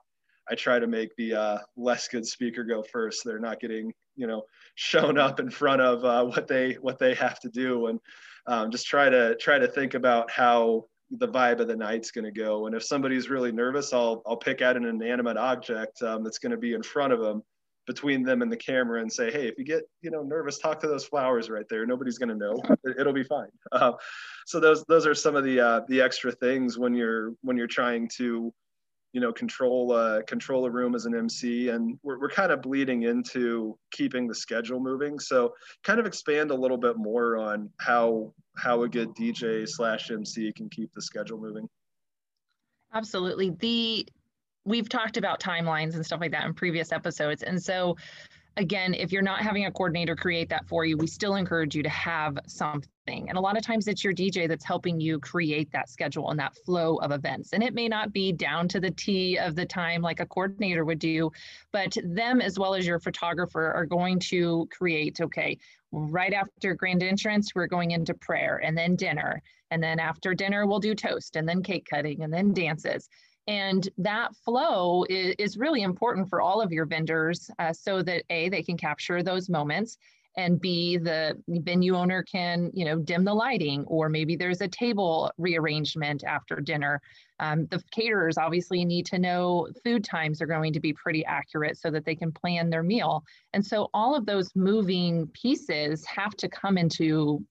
I 0.51 0.55
try 0.55 0.79
to 0.79 0.87
make 0.87 1.15
the 1.17 1.35
uh, 1.35 1.59
less 1.77 2.09
good 2.09 2.27
speaker 2.27 2.65
go 2.65 2.83
first. 2.83 3.23
They're 3.25 3.39
not 3.39 3.61
getting 3.61 3.93
you 4.17 4.27
know 4.27 4.43
shown 4.75 5.19
up 5.19 5.41
in 5.41 5.51
front 5.51 5.81
of 5.81 6.05
uh, 6.05 6.25
what 6.25 6.49
they 6.49 6.75
what 6.75 6.99
they 6.99 7.15
have 7.15 7.41
to 7.41 7.49
do, 7.49 7.87
and 7.87 8.01
um, 8.47 8.71
just 8.71 8.87
try 8.87 9.09
to 9.09 9.37
try 9.37 9.59
to 9.59 9.69
think 9.69 9.95
about 9.95 10.31
how 10.31 10.87
the 11.19 11.29
vibe 11.29 11.61
of 11.61 11.69
the 11.69 11.77
night's 11.77 12.11
going 12.11 12.25
to 12.25 12.31
go. 12.33 12.67
And 12.67 12.75
if 12.75 12.83
somebody's 12.83 13.29
really 13.29 13.53
nervous, 13.53 13.93
I'll 13.93 14.23
I'll 14.27 14.37
pick 14.37 14.63
out 14.63 14.77
an 14.77 14.85
inanimate 14.85 15.37
object 15.37 16.03
um, 16.03 16.25
that's 16.25 16.39
going 16.39 16.53
to 16.53 16.59
be 16.59 16.75
in 16.75 16.83
front 16.83 17.13
of 17.13 17.21
them 17.21 17.43
between 17.87 18.23
them 18.23 18.43
and 18.43 18.53
the 18.53 18.57
camera 18.57 19.01
and 19.01 19.13
say, 19.13 19.31
hey, 19.31 19.49
if 19.49 19.59
you 19.59 19.65
get 19.65 19.83
you 20.01 20.11
know 20.11 20.23
nervous, 20.23 20.59
talk 20.59 20.81
to 20.81 20.89
those 20.89 21.05
flowers 21.05 21.51
right 21.51 21.67
there. 21.69 21.87
Nobody's 21.87 22.19
going 22.19 22.29
to 22.29 22.35
know. 22.35 22.61
It, 22.85 23.07
will 23.07 23.13
be 23.13 23.25
fine. 23.25 23.49
Uh, 23.71 23.93
so 24.47 24.61
those 24.61 24.85
those 24.85 25.07
are 25.07 25.15
some 25.15 25.37
of 25.37 25.45
the 25.45 25.61
uh, 25.61 25.81
the 25.89 26.01
extra 26.01 26.33
things 26.33 26.79
when 26.79 26.95
you're 26.95 27.33
when 27.43 27.57
you're 27.57 27.67
trying 27.67 28.09
to 28.17 28.53
you 29.13 29.21
know 29.21 29.33
control 29.33 29.93
uh, 29.93 30.23
control 30.23 30.65
a 30.65 30.71
room 30.71 30.95
as 30.95 31.07
an 31.07 31.15
MC, 31.15 31.69
and 31.69 31.99
we're 32.03 32.19
we're 32.19 32.31
kind 32.31 32.51
of 32.51 32.63
bleeding 32.63 33.03
into 33.03 33.79
keeping 33.91 34.27
the 34.27 34.35
schedule 34.35 34.81
moving. 34.81 35.19
So 35.19 35.55
kind 35.85 36.01
of 36.01 36.07
expand 36.07 36.51
a 36.51 36.55
little 36.55 36.79
bit 36.79 36.97
more 36.97 37.37
on 37.37 37.71
how 37.79 38.33
how 38.57 38.83
a 38.83 38.89
good 38.89 39.15
DJ 39.15 39.69
slash 39.69 40.11
MC 40.11 40.53
can 40.53 40.69
keep 40.71 40.93
the 40.95 41.03
schedule 41.03 41.39
moving. 41.39 41.69
Absolutely. 42.95 43.51
The 43.51 44.07
we've 44.65 44.89
talked 44.89 45.17
about 45.17 45.41
timelines 45.41 45.95
and 45.95 46.05
stuff 46.05 46.21
like 46.21 46.33
that 46.33 46.45
in 46.45 46.55
previous 46.55 46.93
episodes, 46.93 47.43
and 47.43 47.63
so 47.63 47.97
again, 48.57 48.95
if 48.95 49.13
you're 49.13 49.23
not 49.23 49.41
having 49.41 49.67
a 49.67 49.73
coordinator 49.73 50.15
create 50.15 50.49
that 50.51 50.67
for 50.67 50.85
you, 50.85 50.97
we 50.97 51.07
still 51.07 51.37
encourage 51.37 51.75
you 51.75 51.83
to 51.83 51.89
have 51.89 52.39
something. 52.47 52.89
And 53.29 53.37
a 53.37 53.41
lot 53.41 53.57
of 53.57 53.65
times 53.65 53.89
it's 53.89 54.05
your 54.05 54.13
DJ 54.13 54.47
that's 54.49 54.65
helping 54.65 55.01
you 55.01 55.19
create 55.19 55.71
that 55.73 55.89
schedule 55.89 56.31
and 56.31 56.39
that 56.39 56.57
flow 56.65 56.97
of 56.97 57.11
events. 57.11 57.53
And 57.53 57.63
it 57.63 57.75
may 57.75 57.89
not 57.89 58.13
be 58.13 58.33
down 58.33 58.69
to 58.69 58.81
the 58.81 58.91
T 58.91 59.39
of 59.39 59.57
the 59.57 59.67
time 59.67 60.03
like 60.03 60.21
a 60.21 60.27
coordinator 60.27 60.85
would 60.85 60.99
do, 60.99 61.33
but 61.73 61.97
them 62.05 62.41
as 62.41 62.59
well 62.59 62.75
as 62.75 62.87
your 62.87 63.01
photographer 63.01 63.73
are 63.73 63.87
going 63.87 64.19
to 64.21 64.69
create, 64.71 65.21
okay, 65.21 65.59
right 65.91 66.33
after 66.33 66.75
grand 66.75 67.03
entrance, 67.03 67.55
we're 67.55 67.67
going 67.67 67.91
into 67.91 68.15
prayer 68.15 68.61
and 68.63 68.77
then 68.77 68.97
dinner. 68.97 69.43
And 69.71 69.83
then 69.83 69.99
after 69.99 70.35
dinner, 70.35 70.67
we'll 70.67 70.81
do 70.81 70.95
toast 70.95 71.37
and 71.37 71.49
then 71.49 71.63
cake 71.63 71.87
cutting 71.89 72.23
and 72.23 72.33
then 72.33 72.53
dances. 72.53 73.09
And 73.47 73.89
that 73.99 74.35
flow 74.37 75.05
is, 75.09 75.35
is 75.39 75.57
really 75.59 75.83
important 75.83 76.29
for 76.29 76.41
all 76.41 76.61
of 76.61 76.73
your 76.73 76.87
vendors 76.87 77.51
uh, 77.59 77.73
so 77.73 78.03
that 78.03 78.23
A, 78.31 78.49
they 78.49 78.63
can 78.63 78.77
capture 78.77 79.23
those 79.23 79.49
moments 79.49 79.99
and 80.37 80.61
B, 80.61 80.97
the 80.97 81.37
venue 81.47 81.95
owner 81.95 82.23
can, 82.23 82.71
you 82.73 82.85
know, 82.85 82.99
dim 82.99 83.25
the 83.25 83.35
lighting 83.35 83.85
or 83.87 84.09
maybe 84.09 84.35
there's 84.35 84.61
a 84.61 84.69
table 84.69 85.31
rearrangement 85.37 86.25
after 86.25 86.57
dinner. 86.57 87.01
Um, 87.39 87.67
the 87.67 87.83
caterers 87.91 88.39
obviously 88.39 88.85
need 88.85 89.07
to 89.07 89.19
know 89.19 89.69
food 89.85 90.05
times 90.05 90.41
are 90.41 90.47
going 90.47 90.73
to 90.73 90.81
be 90.81 90.93
pretty 90.93 91.25
accurate 91.25 91.77
so 91.77 91.91
that 91.91 92.05
they 92.05 92.15
can 92.15 92.33
plan 92.33 92.71
their 92.71 92.83
meal. 92.83 93.25
And 93.53 93.65
so 93.65 93.91
all 93.93 94.15
of 94.15 94.25
those 94.25 94.51
moving 94.55 95.27
pieces 95.29 96.05
have 96.07 96.35
to 96.37 96.49
come 96.49 96.79
into 96.79 97.45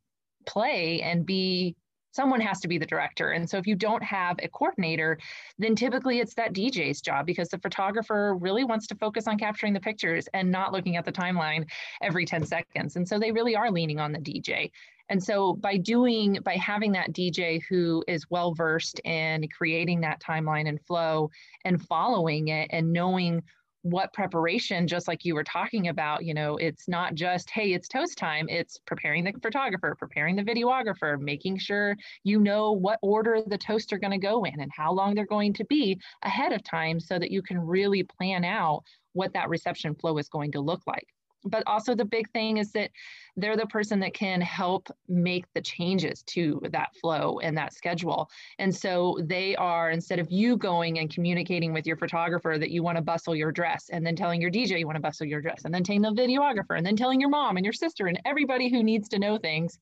play 0.47 1.01
and 1.01 1.25
be 1.25 1.75
someone 2.11 2.41
has 2.41 2.59
to 2.61 2.67
be 2.67 2.77
the 2.77 2.85
director. 2.85 3.31
And 3.31 3.49
so 3.49 3.57
if 3.57 3.67
you 3.67 3.75
don't 3.75 4.03
have 4.03 4.37
a 4.41 4.47
coordinator, 4.47 5.17
then 5.57 5.75
typically 5.75 6.19
it's 6.19 6.33
that 6.35 6.53
DJ's 6.53 7.01
job 7.01 7.25
because 7.25 7.49
the 7.49 7.59
photographer 7.59 8.35
really 8.35 8.63
wants 8.63 8.87
to 8.87 8.95
focus 8.95 9.27
on 9.27 9.37
capturing 9.37 9.73
the 9.73 9.79
pictures 9.79 10.27
and 10.33 10.51
not 10.51 10.71
looking 10.71 10.97
at 10.97 11.05
the 11.05 11.11
timeline 11.11 11.65
every 12.01 12.25
10 12.25 12.45
seconds. 12.45 12.95
And 12.95 13.07
so 13.07 13.17
they 13.17 13.31
really 13.31 13.55
are 13.55 13.71
leaning 13.71 13.99
on 13.99 14.11
the 14.11 14.19
DJ. 14.19 14.71
And 15.09 15.21
so 15.21 15.53
by 15.53 15.75
doing, 15.75 16.39
by 16.43 16.55
having 16.55 16.93
that 16.93 17.11
DJ 17.11 17.61
who 17.69 18.01
is 18.07 18.29
well 18.29 18.53
versed 18.53 18.99
in 19.03 19.45
creating 19.49 20.01
that 20.01 20.21
timeline 20.21 20.69
and 20.69 20.79
flow 20.81 21.29
and 21.65 21.85
following 21.85 22.47
it 22.47 22.69
and 22.71 22.93
knowing 22.93 23.43
what 23.83 24.13
preparation 24.13 24.87
just 24.87 25.07
like 25.07 25.25
you 25.25 25.33
were 25.33 25.43
talking 25.43 25.87
about 25.87 26.23
you 26.23 26.35
know 26.35 26.55
it's 26.57 26.87
not 26.87 27.15
just 27.15 27.49
hey 27.49 27.73
it's 27.73 27.87
toast 27.87 28.15
time 28.15 28.47
it's 28.47 28.77
preparing 28.85 29.23
the 29.23 29.33
photographer 29.41 29.95
preparing 29.97 30.35
the 30.35 30.43
videographer 30.43 31.19
making 31.19 31.57
sure 31.57 31.95
you 32.23 32.39
know 32.39 32.71
what 32.73 32.99
order 33.01 33.41
the 33.47 33.57
toasts 33.57 33.91
are 33.91 33.97
going 33.97 34.11
to 34.11 34.19
go 34.19 34.43
in 34.43 34.59
and 34.59 34.71
how 34.75 34.91
long 34.91 35.15
they're 35.15 35.25
going 35.25 35.51
to 35.53 35.65
be 35.65 35.99
ahead 36.21 36.51
of 36.51 36.63
time 36.63 36.99
so 36.99 37.17
that 37.17 37.31
you 37.31 37.41
can 37.41 37.59
really 37.59 38.03
plan 38.03 38.45
out 38.45 38.83
what 39.13 39.33
that 39.33 39.49
reception 39.49 39.95
flow 39.95 40.17
is 40.19 40.29
going 40.29 40.51
to 40.51 40.61
look 40.61 40.81
like 40.85 41.07
but 41.45 41.63
also 41.67 41.95
the 41.95 42.05
big 42.05 42.29
thing 42.31 42.57
is 42.57 42.71
that 42.71 42.91
they're 43.35 43.57
the 43.57 43.65
person 43.67 43.99
that 43.99 44.13
can 44.13 44.41
help 44.41 44.89
make 45.07 45.45
the 45.53 45.61
changes 45.61 46.23
to 46.23 46.61
that 46.71 46.95
flow 46.95 47.39
and 47.39 47.57
that 47.57 47.73
schedule. 47.73 48.29
And 48.59 48.75
so 48.75 49.17
they 49.23 49.55
are 49.55 49.91
instead 49.91 50.19
of 50.19 50.31
you 50.31 50.57
going 50.57 50.99
and 50.99 51.13
communicating 51.13 51.73
with 51.73 51.87
your 51.87 51.97
photographer 51.97 52.57
that 52.57 52.71
you 52.71 52.83
want 52.83 52.97
to 52.97 53.01
bustle 53.01 53.35
your 53.35 53.51
dress 53.51 53.89
and 53.91 54.05
then 54.05 54.15
telling 54.15 54.41
your 54.41 54.51
dj 54.51 54.79
you 54.79 54.85
want 54.85 54.95
to 54.95 55.01
bustle 55.01 55.25
your 55.25 55.41
dress 55.41 55.65
and 55.65 55.73
then 55.73 55.83
telling 55.83 56.01
the 56.01 56.11
videographer 56.11 56.77
and 56.77 56.85
then 56.85 56.95
telling 56.95 57.19
your 57.19 57.29
mom 57.29 57.57
and 57.57 57.65
your 57.65 57.73
sister 57.73 58.07
and 58.07 58.19
everybody 58.25 58.69
who 58.69 58.83
needs 58.83 59.09
to 59.09 59.19
know 59.19 59.37
things 59.37 59.79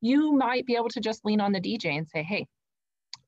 you 0.00 0.32
might 0.32 0.66
be 0.66 0.74
able 0.74 0.88
to 0.88 1.00
just 1.00 1.24
lean 1.24 1.40
on 1.40 1.52
the 1.52 1.60
dj 1.60 1.86
and 1.86 2.08
say 2.08 2.22
hey 2.22 2.46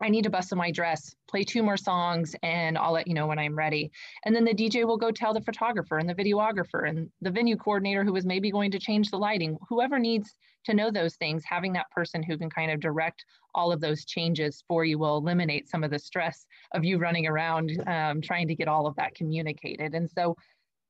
I 0.04 0.10
need 0.10 0.24
to 0.24 0.30
bustle 0.30 0.58
my 0.58 0.70
dress, 0.70 1.14
play 1.30 1.44
two 1.44 1.62
more 1.62 1.78
songs, 1.78 2.36
and 2.42 2.76
I'll 2.76 2.92
let 2.92 3.08
you 3.08 3.14
know 3.14 3.26
when 3.26 3.38
I'm 3.38 3.56
ready. 3.56 3.90
And 4.26 4.36
then 4.36 4.44
the 4.44 4.52
DJ 4.52 4.84
will 4.84 4.98
go 4.98 5.10
tell 5.10 5.32
the 5.32 5.40
photographer 5.40 5.96
and 5.96 6.06
the 6.06 6.14
videographer 6.14 6.86
and 6.86 7.08
the 7.22 7.30
venue 7.30 7.56
coordinator 7.56 8.04
who 8.04 8.14
is 8.14 8.26
maybe 8.26 8.50
going 8.50 8.70
to 8.72 8.78
change 8.78 9.10
the 9.10 9.16
lighting, 9.16 9.56
whoever 9.66 9.98
needs 9.98 10.36
to 10.66 10.74
know 10.74 10.90
those 10.90 11.16
things, 11.16 11.42
having 11.46 11.72
that 11.72 11.90
person 11.90 12.22
who 12.22 12.36
can 12.36 12.50
kind 12.50 12.70
of 12.70 12.80
direct 12.80 13.24
all 13.54 13.72
of 13.72 13.80
those 13.80 14.04
changes 14.04 14.62
for 14.68 14.84
you 14.84 14.98
will 14.98 15.16
eliminate 15.16 15.70
some 15.70 15.82
of 15.82 15.90
the 15.90 15.98
stress 15.98 16.44
of 16.74 16.84
you 16.84 16.98
running 16.98 17.26
around 17.26 17.72
um, 17.86 18.20
trying 18.20 18.46
to 18.48 18.54
get 18.54 18.68
all 18.68 18.86
of 18.86 18.94
that 18.96 19.14
communicated. 19.14 19.94
And 19.94 20.10
so 20.10 20.36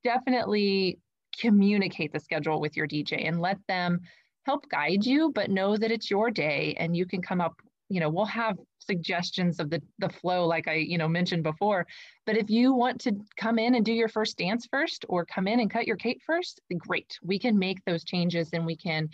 definitely 0.03 0.99
communicate 1.39 2.13
the 2.13 2.19
schedule 2.19 2.61
with 2.61 2.77
your 2.77 2.89
DJ 2.89 3.29
and 3.29 3.41
let 3.41 3.59
them 3.69 4.01
help 4.45 4.69
guide 4.69 5.07
you, 5.07 5.31
but 5.33 5.51
know 5.51 5.77
that 5.77 5.93
it's 5.93 6.11
your 6.11 6.33
day 6.33 6.75
and 6.81 6.97
you 6.97 7.07
can 7.07 7.23
come 7.23 7.41
up 7.41 7.55
you 7.95 8.01
know 8.01 8.09
we'll 8.09 8.25
have 8.25 8.59
suggestions 8.81 9.61
of 9.61 9.71
the 9.71 9.81
the 10.01 10.09
flow 10.09 10.47
like 10.47 10.67
i 10.67 10.75
you 10.75 10.99
know 10.99 11.07
mentioned 11.07 11.45
before. 11.45 11.87
But 12.27 12.37
if 12.37 12.51
you 12.51 12.75
want 12.75 13.01
to 13.03 13.13
come 13.37 13.61
in 13.61 13.77
and 13.77 13.85
do 13.85 13.93
your 13.93 14.09
first 14.09 14.37
dance 14.37 14.67
first 14.69 15.05
or 15.09 15.25
come 15.25 15.47
in 15.47 15.61
and 15.61 15.71
cut 15.71 15.87
your 15.87 15.97
cake 15.97 16.21
first 16.27 16.61
great. 16.77 17.17
We 17.23 17.39
can 17.39 17.57
make 17.57 17.85
those 17.85 18.03
changes 18.03 18.51
and 18.53 18.67
we 18.67 18.77
can 18.77 19.11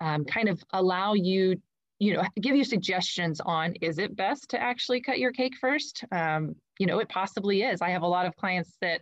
um, 0.00 0.24
kind 0.24 0.48
of 0.48 0.60
allow 0.72 1.14
you 1.14 1.62
you 2.00 2.14
know 2.14 2.24
give 2.40 2.56
you 2.56 2.64
suggestions 2.64 3.40
on 3.40 3.74
is 3.80 3.98
it 3.98 4.16
best 4.16 4.50
to 4.50 4.60
actually 4.60 5.00
cut 5.00 5.20
your 5.20 5.30
cake 5.30 5.54
first? 5.60 6.04
Um, 6.10 6.56
you 6.80 6.86
know 6.86 6.98
it 6.98 7.08
possibly 7.08 7.62
is. 7.62 7.80
I 7.80 7.90
have 7.90 8.02
a 8.02 8.14
lot 8.16 8.26
of 8.26 8.34
clients 8.34 8.76
that 8.80 9.00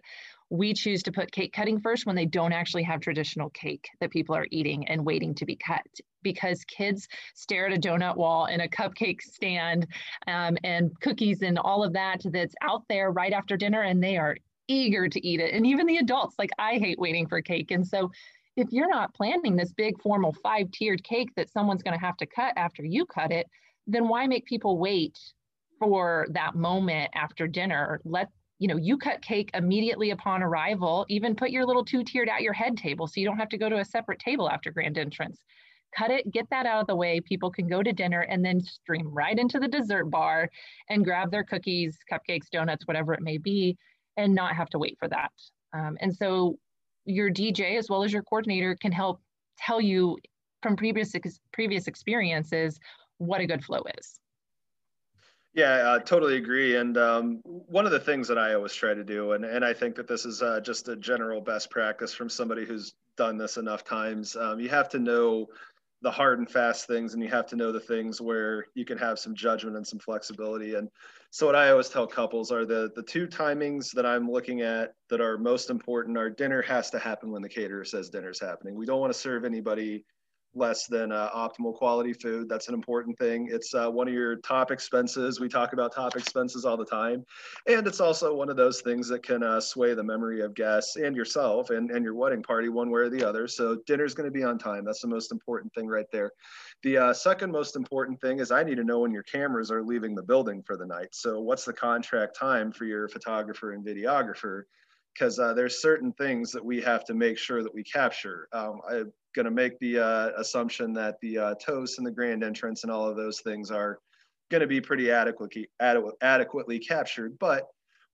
we 0.50 0.74
choose 0.74 1.02
to 1.04 1.12
put 1.12 1.32
cake 1.32 1.54
cutting 1.54 1.80
first 1.80 2.04
when 2.04 2.16
they 2.16 2.26
don't 2.26 2.52
actually 2.52 2.82
have 2.82 3.00
traditional 3.00 3.48
cake 3.48 3.88
that 4.00 4.10
people 4.10 4.34
are 4.34 4.46
eating 4.50 4.86
and 4.88 5.06
waiting 5.06 5.34
to 5.36 5.46
be 5.46 5.56
cut 5.56 5.86
because 6.22 6.64
kids 6.64 7.08
stare 7.34 7.66
at 7.66 7.76
a 7.76 7.80
donut 7.80 8.16
wall 8.16 8.46
and 8.46 8.62
a 8.62 8.68
cupcake 8.68 9.20
stand 9.20 9.86
um, 10.26 10.56
and 10.64 10.98
cookies 11.00 11.42
and 11.42 11.58
all 11.58 11.82
of 11.84 11.92
that 11.92 12.20
that's 12.26 12.54
out 12.62 12.82
there 12.88 13.10
right 13.10 13.32
after 13.32 13.56
dinner 13.56 13.82
and 13.82 14.02
they 14.02 14.16
are 14.16 14.36
eager 14.68 15.08
to 15.08 15.26
eat 15.26 15.40
it. 15.40 15.54
And 15.54 15.66
even 15.66 15.86
the 15.86 15.98
adults 15.98 16.36
like 16.38 16.50
i 16.58 16.74
hate 16.74 16.98
waiting 16.98 17.26
for 17.26 17.40
cake. 17.40 17.70
And 17.70 17.86
so 17.86 18.10
if 18.56 18.68
you're 18.70 18.88
not 18.88 19.14
planning 19.14 19.56
this 19.56 19.72
big 19.72 20.00
formal 20.00 20.34
five 20.42 20.70
tiered 20.70 21.02
cake 21.02 21.30
that 21.36 21.50
someone's 21.50 21.82
going 21.82 21.98
to 21.98 22.04
have 22.04 22.16
to 22.18 22.26
cut 22.26 22.52
after 22.56 22.84
you 22.84 23.06
cut 23.06 23.32
it 23.32 23.46
then 23.86 24.08
why 24.08 24.26
make 24.26 24.44
people 24.44 24.78
wait 24.78 25.18
for 25.78 26.26
that 26.30 26.54
moment 26.54 27.10
after 27.14 27.46
dinner? 27.46 28.00
Let 28.04 28.28
you 28.58 28.68
know, 28.68 28.76
you 28.76 28.96
cut 28.96 29.22
cake 29.22 29.50
immediately 29.54 30.10
upon 30.10 30.40
arrival, 30.40 31.04
even 31.08 31.34
put 31.34 31.50
your 31.50 31.66
little 31.66 31.84
two 31.84 32.04
tiered 32.04 32.28
at 32.28 32.42
your 32.42 32.52
head 32.52 32.76
table 32.76 33.08
so 33.08 33.20
you 33.20 33.26
don't 33.26 33.38
have 33.38 33.48
to 33.48 33.58
go 33.58 33.68
to 33.68 33.78
a 33.78 33.84
separate 33.84 34.20
table 34.20 34.48
after 34.48 34.70
grand 34.70 34.98
entrance. 34.98 35.40
Cut 35.96 36.11
it, 36.11 36.30
get 36.32 36.49
that 36.50 36.66
out 36.66 36.80
of 36.80 36.87
the 36.87 36.96
way. 36.96 37.20
People 37.20 37.50
can 37.50 37.68
go 37.68 37.82
to 37.82 37.92
dinner 37.92 38.20
and 38.20 38.44
then 38.44 38.61
stream 38.61 39.08
right 39.12 39.38
into 39.38 39.58
the 39.58 39.68
dessert 39.68 40.06
bar 40.06 40.49
and 40.88 41.04
grab 41.04 41.30
their 41.30 41.44
cookies, 41.44 41.99
cupcakes, 42.11 42.49
donuts, 42.50 42.87
whatever 42.87 43.12
it 43.12 43.20
may 43.20 43.38
be, 43.38 43.76
and 44.16 44.34
not 44.34 44.56
have 44.56 44.70
to 44.70 44.78
wait 44.78 44.96
for 44.99 45.08
that. 45.08 45.32
Um, 45.75 45.96
and 46.00 46.14
so 46.14 46.58
your 47.04 47.30
DJ 47.30 47.76
as 47.78 47.88
well 47.88 48.04
as 48.04 48.12
your 48.12 48.22
coordinator 48.22 48.76
can 48.76 48.92
help 48.92 49.20
tell 49.58 49.80
you 49.80 50.18
from 50.62 50.76
previous 50.76 51.14
ex- 51.14 51.40
previous 51.52 51.87
experiences 51.87 52.78
what 53.18 53.40
a 53.40 53.46
good 53.46 53.64
flow 53.64 53.82
is. 53.99 54.18
Yeah, 55.54 55.94
I 55.94 55.99
totally 56.02 56.37
agree. 56.37 56.76
And 56.76 56.96
um, 56.96 57.40
one 57.44 57.84
of 57.84 57.92
the 57.92 58.00
things 58.00 58.26
that 58.28 58.38
I 58.38 58.54
always 58.54 58.72
try 58.72 58.94
to 58.94 59.04
do, 59.04 59.32
and, 59.32 59.44
and 59.44 59.62
I 59.62 59.75
think 59.75 59.96
that 59.96 60.08
this 60.08 60.25
is 60.25 60.40
uh, 60.40 60.61
just 60.61 60.88
a 60.88 60.96
general 60.96 61.42
best 61.42 61.70
practice 61.70 62.14
from 62.14 62.30
somebody 62.30 62.64
who's 62.64 62.94
done 63.18 63.37
this 63.37 63.58
enough 63.58 63.84
times, 63.84 64.34
um, 64.34 64.61
you 64.61 64.70
have 64.70 64.88
to 64.90 64.99
know 64.99 65.49
the 66.02 66.11
hard 66.11 66.38
and 66.38 66.50
fast 66.50 66.87
things, 66.87 67.14
and 67.14 67.23
you 67.23 67.28
have 67.28 67.47
to 67.47 67.56
know 67.56 67.73
the 67.73 67.80
things 67.80 68.21
where 68.21 68.66
you 68.75 68.85
can 68.85 68.99
have 68.99 69.18
some 69.18 69.35
judgment 69.35 69.76
and 69.76 69.87
some 69.87 69.99
flexibility. 69.99 70.75
And 70.75 70.88
so, 71.30 71.47
what 71.47 71.56
I 71.56 71.71
always 71.71 71.88
tell 71.88 72.06
couples 72.06 72.50
are 72.50 72.66
the 72.66 72.90
the 72.94 73.02
two 73.02 73.26
timings 73.26 73.92
that 73.92 74.04
I'm 74.04 74.30
looking 74.30 74.62
at 74.62 74.94
that 75.09 75.21
are 75.21 75.38
most 75.38 75.71
important 75.71 76.18
Our 76.18 76.30
dinner 76.30 76.61
has 76.62 76.90
to 76.90 76.99
happen 76.99 77.30
when 77.30 77.42
the 77.42 77.49
caterer 77.49 77.85
says 77.85 78.11
dinner's 78.11 78.40
happening. 78.40 78.75
We 78.75 78.87
don't 78.87 79.00
want 79.00 79.12
to 79.12 79.18
serve 79.18 79.44
anybody 79.44 80.04
less 80.54 80.87
than 80.87 81.12
uh, 81.12 81.30
optimal 81.30 81.75
quality 81.75 82.12
food. 82.12 82.49
That's 82.49 82.68
an 82.68 82.75
important 82.75 83.18
thing. 83.18 83.49
It's 83.50 83.75
uh, 83.75 83.88
one 83.88 84.09
of 84.09 84.14
your 84.14 84.37
top 84.37 84.71
expenses. 84.71 85.40
We 85.40 85.49
talk 85.49 85.73
about 85.73 85.94
top 85.94 86.16
expenses 86.16 86.64
all 86.64 86.76
the 86.76 86.85
time. 86.85 87.25
And 87.66 87.87
it's 87.87 88.00
also 88.00 88.35
one 88.35 88.50
of 88.50 88.56
those 88.56 88.82
things 88.82 89.09
that 89.09 89.23
can 89.23 89.42
uh, 89.42 89.61
sway 89.61 89.94
the 89.94 90.02
memory 90.02 90.42
of 90.42 90.54
guests 90.54 90.97
and 90.97 91.16
yourself 91.16 91.71
and, 91.71 91.90
and 91.90 92.04
your 92.04 92.14
wedding 92.14 92.42
party 92.42 92.68
one 92.68 92.90
way 92.90 93.00
or 93.00 93.09
the 93.09 93.26
other. 93.26 93.49
So 93.49 93.78
dinner's 93.87 94.14
going 94.14 94.30
to 94.30 94.38
be 94.38 94.44
on 94.44 94.59
time. 94.59 94.85
That's 94.85 95.00
the 95.00 95.09
most 95.09 95.32
important 95.32 95.73
thing 95.75 95.87
right 95.87 96.06
there. 96.12 96.30
The 96.82 96.99
uh, 96.99 97.12
second 97.14 97.50
most 97.50 97.76
important 97.76 98.21
thing 98.21 98.40
is 98.40 98.50
I 98.50 98.62
need 98.62 98.76
to 98.76 98.85
know 98.85 99.00
when 99.00 99.12
your 99.12 99.23
cameras 99.23 99.71
are 99.71 99.82
leaving 99.82 100.14
the 100.14 100.23
building 100.23 100.62
for 100.66 100.76
the 100.76 100.87
night. 100.87 101.09
So 101.12 101.40
what's 101.40 101.64
the 101.64 101.73
contract 101.73 102.37
time 102.38 102.73
for 102.73 102.85
your 102.85 103.09
photographer 103.09 103.73
and 103.73 103.85
videographer? 103.85 104.64
because 105.14 105.38
uh, 105.38 105.52
there's 105.52 105.82
certain 105.82 106.12
things 106.14 106.52
that 106.52 106.64
we 106.64 106.80
have 106.80 107.04
to 107.04 107.14
make 107.14 107.37
sure 107.37 107.62
that 107.62 107.75
we 107.75 107.85
capture. 107.85 108.49
Um, 108.52 108.80
I'm 108.90 109.12
going 109.34 109.44
to 109.44 109.50
make 109.50 109.78
the 109.78 109.98
uh, 109.98 110.30
assumption 110.36 110.92
that 110.94 111.16
the 111.20 111.38
uh, 111.38 111.54
toast 111.54 111.98
and 111.98 112.06
the 112.06 112.10
grand 112.10 112.44
entrance 112.44 112.82
and 112.82 112.92
all 112.92 113.08
of 113.08 113.16
those 113.16 113.40
things 113.40 113.70
are 113.70 113.98
going 114.50 114.60
to 114.60 114.66
be 114.66 114.80
pretty 114.80 115.10
adequately 115.10 115.68
adequately 115.80 116.78
captured, 116.78 117.38
but 117.38 117.66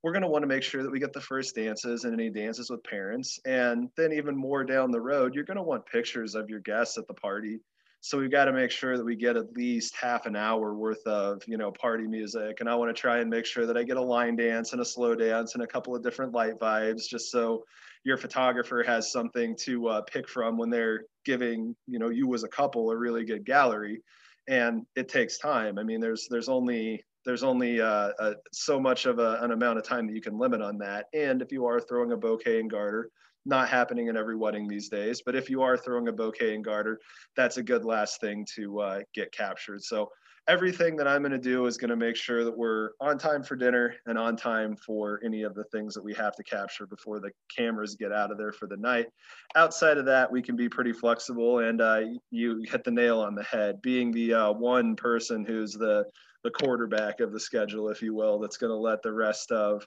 we're 0.02 0.12
going 0.12 0.22
to 0.22 0.28
want 0.28 0.42
to 0.42 0.48
make 0.48 0.62
sure 0.62 0.84
that 0.84 0.92
we 0.92 1.00
get 1.00 1.12
the 1.12 1.20
first 1.20 1.56
dances 1.56 2.04
and 2.04 2.14
any 2.14 2.30
dances 2.30 2.70
with 2.70 2.84
parents. 2.84 3.40
And 3.44 3.88
then 3.96 4.12
even 4.12 4.36
more 4.36 4.62
down 4.62 4.92
the 4.92 5.00
road, 5.00 5.34
you're 5.34 5.44
going 5.44 5.56
to 5.56 5.62
want 5.62 5.84
pictures 5.86 6.36
of 6.36 6.48
your 6.48 6.60
guests 6.60 6.96
at 6.98 7.08
the 7.08 7.14
party 7.14 7.58
so 8.00 8.18
we've 8.18 8.30
got 8.30 8.44
to 8.44 8.52
make 8.52 8.70
sure 8.70 8.96
that 8.96 9.04
we 9.04 9.16
get 9.16 9.36
at 9.36 9.52
least 9.54 9.96
half 9.96 10.26
an 10.26 10.36
hour 10.36 10.74
worth 10.74 11.04
of, 11.06 11.42
you 11.46 11.56
know, 11.56 11.72
party 11.72 12.06
music. 12.06 12.60
And 12.60 12.68
I 12.68 12.74
want 12.76 12.94
to 12.94 13.00
try 13.00 13.18
and 13.18 13.28
make 13.28 13.44
sure 13.44 13.66
that 13.66 13.76
I 13.76 13.82
get 13.82 13.96
a 13.96 14.02
line 14.02 14.36
dance 14.36 14.72
and 14.72 14.80
a 14.80 14.84
slow 14.84 15.14
dance 15.16 15.54
and 15.54 15.64
a 15.64 15.66
couple 15.66 15.96
of 15.96 16.02
different 16.02 16.32
light 16.32 16.58
vibes, 16.60 17.08
just 17.08 17.30
so 17.30 17.64
your 18.04 18.16
photographer 18.16 18.82
has 18.86 19.12
something 19.12 19.56
to 19.64 19.88
uh, 19.88 20.00
pick 20.02 20.28
from 20.28 20.56
when 20.56 20.70
they're 20.70 21.02
giving, 21.24 21.74
you 21.86 21.98
know, 21.98 22.08
you 22.08 22.32
as 22.34 22.44
a 22.44 22.48
couple 22.48 22.90
a 22.90 22.96
really 22.96 23.24
good 23.24 23.44
gallery. 23.44 24.02
And 24.48 24.86
it 24.96 25.08
takes 25.08 25.38
time. 25.38 25.78
I 25.78 25.82
mean, 25.82 26.00
there's 26.00 26.26
there's 26.30 26.48
only 26.48 27.04
there's 27.24 27.42
only 27.42 27.80
uh, 27.80 28.10
uh, 28.18 28.34
so 28.52 28.80
much 28.80 29.04
of 29.04 29.18
a, 29.18 29.38
an 29.42 29.50
amount 29.50 29.78
of 29.78 29.84
time 29.84 30.06
that 30.06 30.14
you 30.14 30.22
can 30.22 30.38
limit 30.38 30.62
on 30.62 30.78
that. 30.78 31.06
And 31.12 31.42
if 31.42 31.52
you 31.52 31.66
are 31.66 31.80
throwing 31.80 32.12
a 32.12 32.16
bouquet 32.16 32.60
and 32.60 32.70
garter, 32.70 33.10
not 33.44 33.68
happening 33.68 34.08
in 34.08 34.16
every 34.16 34.36
wedding 34.36 34.68
these 34.68 34.88
days. 34.88 35.22
But 35.24 35.34
if 35.34 35.50
you 35.50 35.62
are 35.62 35.76
throwing 35.76 36.08
a 36.08 36.12
bouquet 36.12 36.54
and 36.54 36.64
garter, 36.64 37.00
that's 37.36 37.56
a 37.56 37.62
good 37.62 37.84
last 37.84 38.20
thing 38.20 38.46
to 38.56 38.80
uh, 38.80 39.00
get 39.14 39.32
captured. 39.32 39.82
So 39.82 40.10
everything 40.48 40.96
that 40.96 41.06
I'm 41.06 41.20
going 41.20 41.32
to 41.32 41.38
do 41.38 41.66
is 41.66 41.76
going 41.76 41.90
to 41.90 41.96
make 41.96 42.16
sure 42.16 42.42
that 42.42 42.56
we're 42.56 42.92
on 43.00 43.18
time 43.18 43.42
for 43.42 43.54
dinner 43.54 43.94
and 44.06 44.16
on 44.18 44.34
time 44.34 44.76
for 44.76 45.20
any 45.22 45.42
of 45.42 45.54
the 45.54 45.64
things 45.64 45.92
that 45.94 46.02
we 46.02 46.14
have 46.14 46.34
to 46.36 46.42
capture 46.42 46.86
before 46.86 47.20
the 47.20 47.30
cameras 47.54 47.94
get 47.94 48.12
out 48.12 48.32
of 48.32 48.38
there 48.38 48.52
for 48.52 48.66
the 48.66 48.76
night. 48.78 49.08
Outside 49.56 49.98
of 49.98 50.06
that, 50.06 50.32
we 50.32 50.40
can 50.40 50.56
be 50.56 50.68
pretty 50.68 50.94
flexible, 50.94 51.58
and 51.58 51.82
uh, 51.82 52.00
you 52.30 52.64
hit 52.66 52.82
the 52.82 52.90
nail 52.90 53.20
on 53.20 53.34
the 53.34 53.42
head. 53.42 53.82
Being 53.82 54.10
the 54.10 54.32
uh, 54.32 54.52
one 54.52 54.96
person 54.96 55.44
who's 55.44 55.74
the 55.74 56.06
the 56.44 56.50
quarterback 56.50 57.20
of 57.20 57.32
the 57.32 57.40
schedule, 57.40 57.90
if 57.90 58.00
you 58.00 58.14
will, 58.14 58.38
that's 58.38 58.56
going 58.56 58.70
to 58.70 58.76
let 58.76 59.02
the 59.02 59.12
rest 59.12 59.50
of 59.50 59.84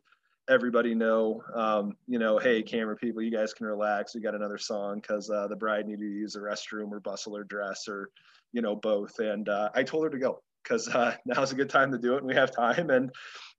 everybody 0.49 0.93
know, 0.93 1.41
um, 1.55 1.95
you 2.07 2.19
know, 2.19 2.37
hey, 2.37 2.61
camera 2.61 2.95
people, 2.95 3.21
you 3.21 3.31
guys 3.31 3.53
can 3.53 3.65
relax. 3.65 4.13
We 4.13 4.19
got 4.19 4.35
another 4.35 4.57
song 4.57 4.99
because 4.99 5.29
uh, 5.29 5.47
the 5.47 5.55
bride 5.55 5.87
needed 5.87 6.01
to 6.01 6.05
use 6.05 6.33
the 6.33 6.39
restroom 6.39 6.91
or 6.91 6.99
bustle 6.99 7.37
or 7.37 7.45
dress 7.45 7.87
or 7.87 8.09
you 8.53 8.61
know, 8.61 8.75
both. 8.75 9.19
And 9.19 9.47
uh, 9.49 9.69
I 9.73 9.83
told 9.83 10.03
her 10.03 10.09
to 10.09 10.19
go 10.19 10.41
because 10.63 10.87
uh, 10.89 11.15
now's 11.25 11.51
a 11.51 11.55
good 11.55 11.69
time 11.69 11.91
to 11.91 11.97
do 11.97 12.15
it, 12.15 12.19
and 12.19 12.27
we 12.27 12.35
have 12.35 12.55
time. 12.55 12.89
And 12.89 13.11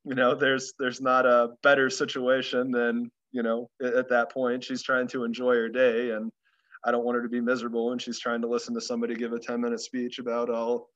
you 0.04 0.14
know, 0.14 0.34
there's 0.34 0.72
there's 0.78 1.00
not 1.00 1.26
a 1.26 1.50
better 1.62 1.90
situation 1.90 2.70
than 2.70 3.10
you 3.32 3.42
know 3.42 3.70
at 3.82 4.08
that 4.10 4.32
point 4.32 4.64
she's 4.64 4.82
trying 4.82 5.08
to 5.08 5.24
enjoy 5.24 5.54
her 5.54 5.68
day, 5.68 6.10
and 6.10 6.30
I 6.84 6.90
don't 6.90 7.04
want 7.04 7.16
her 7.16 7.22
to 7.22 7.28
be 7.28 7.40
miserable 7.40 7.90
when 7.90 7.98
she's 7.98 8.18
trying 8.18 8.42
to 8.42 8.48
listen 8.48 8.74
to 8.74 8.80
somebody 8.80 9.14
give 9.14 9.32
a 9.32 9.38
10 9.38 9.60
minute 9.60 9.80
speech 9.80 10.18
about 10.18 10.50
all 10.50 10.88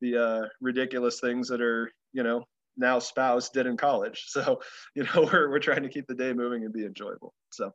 the 0.00 0.16
uh, 0.16 0.42
ridiculous 0.60 1.20
things 1.20 1.48
that 1.48 1.60
are 1.60 1.90
you 2.12 2.22
know 2.22 2.44
now 2.76 2.98
spouse 2.98 3.50
did 3.50 3.66
in 3.66 3.76
college. 3.76 4.26
So, 4.34 4.60
you 4.96 5.04
know, 5.04 5.28
we're, 5.32 5.48
we're 5.50 5.58
trying 5.60 5.82
to 5.84 5.88
keep 5.88 6.06
the 6.06 6.14
day 6.14 6.32
moving 6.32 6.64
and 6.64 6.72
be 6.72 6.84
enjoyable. 6.84 7.32
So 7.50 7.72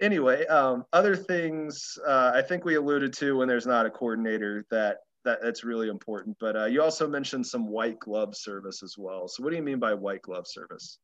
anyway, 0.00 0.46
um, 0.46 0.84
other 0.92 1.16
things 1.16 1.98
uh, 2.06 2.32
I 2.34 2.42
think 2.42 2.64
we 2.64 2.76
alluded 2.76 3.12
to 3.14 3.36
when 3.36 3.48
there's 3.48 3.66
not 3.66 3.86
a 3.86 3.90
coordinator 3.90 4.64
that, 4.70 4.98
that 5.26 5.42
that's 5.42 5.64
really 5.64 5.88
important, 5.88 6.36
but 6.40 6.56
uh, 6.56 6.64
you 6.64 6.82
also 6.82 7.06
mentioned 7.06 7.46
some 7.46 7.68
white 7.68 7.98
glove 7.98 8.34
service 8.34 8.82
as 8.82 8.94
well. 8.96 9.28
So 9.28 9.42
what 9.42 9.50
do 9.50 9.56
you 9.56 9.62
mean 9.62 9.78
by 9.78 9.92
white 9.92 10.22
glove 10.22 10.46
service? 10.46 10.98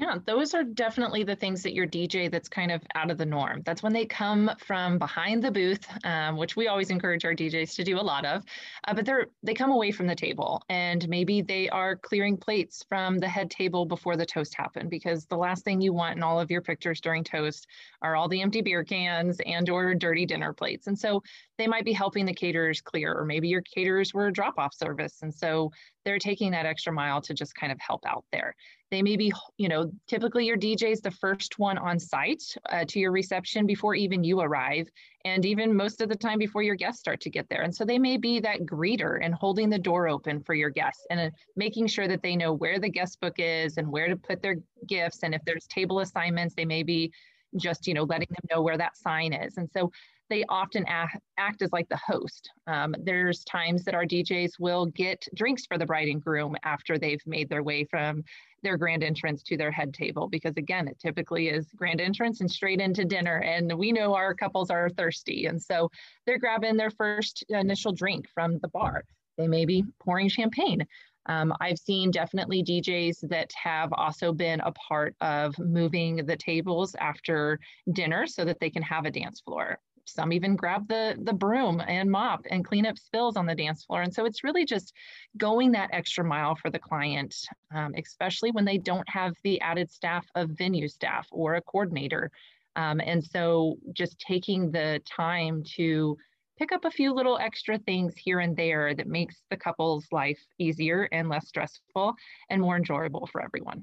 Yeah, 0.00 0.16
those 0.24 0.54
are 0.54 0.64
definitely 0.64 1.24
the 1.24 1.36
things 1.36 1.62
that 1.62 1.74
your 1.74 1.86
DJ 1.86 2.30
that's 2.30 2.48
kind 2.48 2.72
of 2.72 2.80
out 2.94 3.10
of 3.10 3.18
the 3.18 3.26
norm. 3.26 3.60
That's 3.66 3.82
when 3.82 3.92
they 3.92 4.06
come 4.06 4.50
from 4.56 4.96
behind 4.96 5.44
the 5.44 5.50
booth, 5.50 5.86
um, 6.04 6.38
which 6.38 6.56
we 6.56 6.68
always 6.68 6.88
encourage 6.88 7.26
our 7.26 7.34
DJs 7.34 7.74
to 7.74 7.84
do 7.84 8.00
a 8.00 8.00
lot 8.00 8.24
of. 8.24 8.42
Uh, 8.88 8.94
but 8.94 9.04
they're 9.04 9.26
they 9.42 9.52
come 9.52 9.70
away 9.70 9.90
from 9.90 10.06
the 10.06 10.14
table, 10.14 10.62
and 10.70 11.06
maybe 11.10 11.42
they 11.42 11.68
are 11.68 11.96
clearing 11.96 12.38
plates 12.38 12.82
from 12.88 13.18
the 13.18 13.28
head 13.28 13.50
table 13.50 13.84
before 13.84 14.16
the 14.16 14.24
toast 14.24 14.54
happened. 14.54 14.88
Because 14.88 15.26
the 15.26 15.36
last 15.36 15.64
thing 15.66 15.82
you 15.82 15.92
want 15.92 16.16
in 16.16 16.22
all 16.22 16.40
of 16.40 16.50
your 16.50 16.62
pictures 16.62 17.02
during 17.02 17.22
toast 17.22 17.66
are 18.00 18.16
all 18.16 18.26
the 18.26 18.40
empty 18.40 18.62
beer 18.62 18.82
cans 18.82 19.38
and 19.44 19.68
or 19.68 19.94
dirty 19.94 20.24
dinner 20.24 20.54
plates. 20.54 20.86
And 20.86 20.98
so 20.98 21.22
they 21.58 21.66
might 21.66 21.84
be 21.84 21.92
helping 21.92 22.24
the 22.24 22.32
caterers 22.32 22.80
clear, 22.80 23.12
or 23.12 23.26
maybe 23.26 23.48
your 23.48 23.60
caterers 23.60 24.14
were 24.14 24.28
a 24.28 24.32
drop 24.32 24.54
off 24.56 24.72
service, 24.72 25.18
and 25.20 25.34
so 25.34 25.72
they're 26.06 26.18
taking 26.18 26.52
that 26.52 26.64
extra 26.64 26.90
mile 26.90 27.20
to 27.20 27.34
just 27.34 27.54
kind 27.54 27.70
of 27.70 27.78
help 27.78 28.06
out 28.06 28.24
there. 28.32 28.54
They 28.90 29.02
may 29.02 29.16
be, 29.16 29.32
you 29.56 29.68
know, 29.68 29.92
typically 30.08 30.46
your 30.46 30.56
DJ 30.56 30.90
is 30.90 31.00
the 31.00 31.12
first 31.12 31.58
one 31.60 31.78
on 31.78 31.98
site 32.00 32.42
uh, 32.70 32.84
to 32.88 32.98
your 32.98 33.12
reception 33.12 33.64
before 33.64 33.94
even 33.94 34.24
you 34.24 34.40
arrive, 34.40 34.88
and 35.24 35.44
even 35.44 35.76
most 35.76 36.00
of 36.00 36.08
the 36.08 36.16
time 36.16 36.38
before 36.38 36.62
your 36.62 36.74
guests 36.74 37.00
start 37.00 37.20
to 37.20 37.30
get 37.30 37.48
there. 37.48 37.62
And 37.62 37.74
so 37.74 37.84
they 37.84 37.98
may 37.98 38.16
be 38.16 38.40
that 38.40 38.62
greeter 38.66 39.20
and 39.22 39.32
holding 39.32 39.70
the 39.70 39.78
door 39.78 40.08
open 40.08 40.42
for 40.42 40.54
your 40.54 40.70
guests 40.70 41.06
and 41.10 41.20
uh, 41.20 41.30
making 41.54 41.86
sure 41.86 42.08
that 42.08 42.22
they 42.22 42.34
know 42.34 42.52
where 42.52 42.80
the 42.80 42.88
guest 42.88 43.20
book 43.20 43.34
is 43.38 43.76
and 43.76 43.86
where 43.86 44.08
to 44.08 44.16
put 44.16 44.42
their 44.42 44.56
gifts. 44.88 45.22
And 45.22 45.34
if 45.34 45.42
there's 45.44 45.66
table 45.68 46.00
assignments, 46.00 46.54
they 46.56 46.64
may 46.64 46.82
be 46.82 47.12
just, 47.56 47.86
you 47.86 47.94
know, 47.94 48.04
letting 48.04 48.28
them 48.30 48.48
know 48.50 48.62
where 48.62 48.78
that 48.78 48.96
sign 48.96 49.32
is. 49.32 49.56
And 49.56 49.70
so 49.70 49.92
they 50.30 50.44
often 50.48 50.84
act, 50.86 51.20
as 51.60 51.72
like 51.72 51.88
the 51.88 52.00
host. 52.06 52.48
Um, 52.66 52.94
there's 53.02 53.44
times 53.44 53.84
that 53.84 53.94
our 53.94 54.06
DJs 54.06 54.52
will 54.60 54.86
get 54.86 55.26
drinks 55.34 55.66
for 55.66 55.76
the 55.76 55.84
bride 55.84 56.08
and 56.08 56.22
groom 56.22 56.56
after 56.64 56.96
they've 56.96 57.22
made 57.26 57.48
their 57.48 57.64
way 57.64 57.84
from 57.84 58.22
their 58.62 58.76
grand 58.76 59.02
entrance 59.02 59.42
to 59.42 59.56
their 59.56 59.72
head 59.72 59.92
table, 59.92 60.28
because 60.28 60.56
again, 60.56 60.86
it 60.86 60.98
typically 60.98 61.48
is 61.48 61.66
grand 61.76 62.00
entrance 62.00 62.40
and 62.40 62.50
straight 62.50 62.80
into 62.80 63.04
dinner. 63.04 63.38
And 63.38 63.76
we 63.76 63.90
know 63.90 64.14
our 64.14 64.34
couples 64.34 64.70
are 64.70 64.88
thirsty. 64.90 65.46
And 65.46 65.60
so 65.60 65.90
they're 66.26 66.38
grabbing 66.38 66.76
their 66.76 66.90
first 66.90 67.44
initial 67.48 67.92
drink 67.92 68.28
from 68.32 68.58
the 68.60 68.68
bar. 68.68 69.04
They 69.36 69.48
may 69.48 69.64
be 69.64 69.84
pouring 70.00 70.28
champagne. 70.28 70.86
Um, 71.26 71.54
I've 71.60 71.78
seen 71.78 72.10
definitely 72.10 72.62
DJs 72.62 73.28
that 73.28 73.50
have 73.62 73.92
also 73.92 74.32
been 74.32 74.60
a 74.60 74.72
part 74.72 75.14
of 75.20 75.58
moving 75.58 76.16
the 76.26 76.36
tables 76.36 76.94
after 76.98 77.58
dinner 77.92 78.26
so 78.26 78.44
that 78.44 78.58
they 78.60 78.70
can 78.70 78.82
have 78.82 79.04
a 79.04 79.10
dance 79.10 79.40
floor 79.40 79.78
some 80.12 80.32
even 80.32 80.56
grab 80.56 80.88
the 80.88 81.16
the 81.22 81.32
broom 81.32 81.82
and 81.86 82.10
mop 82.10 82.46
and 82.50 82.64
clean 82.64 82.86
up 82.86 82.98
spills 82.98 83.36
on 83.36 83.46
the 83.46 83.54
dance 83.54 83.84
floor. 83.84 84.02
And 84.02 84.12
so 84.12 84.24
it's 84.24 84.44
really 84.44 84.64
just 84.64 84.92
going 85.36 85.72
that 85.72 85.90
extra 85.92 86.24
mile 86.24 86.54
for 86.54 86.70
the 86.70 86.78
client 86.78 87.34
um, 87.74 87.94
especially 87.96 88.50
when 88.50 88.64
they 88.64 88.78
don't 88.78 89.08
have 89.08 89.34
the 89.42 89.60
added 89.60 89.90
staff 89.90 90.26
of 90.34 90.50
venue 90.50 90.88
staff 90.88 91.26
or 91.30 91.54
a 91.54 91.62
coordinator. 91.62 92.30
Um, 92.76 93.00
and 93.00 93.22
so 93.22 93.76
just 93.92 94.18
taking 94.18 94.70
the 94.70 95.00
time 95.04 95.62
to 95.76 96.16
pick 96.58 96.72
up 96.72 96.84
a 96.84 96.90
few 96.90 97.12
little 97.14 97.38
extra 97.38 97.78
things 97.78 98.14
here 98.16 98.40
and 98.40 98.56
there 98.56 98.94
that 98.94 99.06
makes 99.06 99.42
the 99.50 99.56
couple's 99.56 100.06
life 100.12 100.40
easier 100.58 101.08
and 101.10 101.28
less 101.28 101.48
stressful 101.48 102.14
and 102.50 102.60
more 102.60 102.76
enjoyable 102.76 103.28
for 103.32 103.42
everyone 103.42 103.82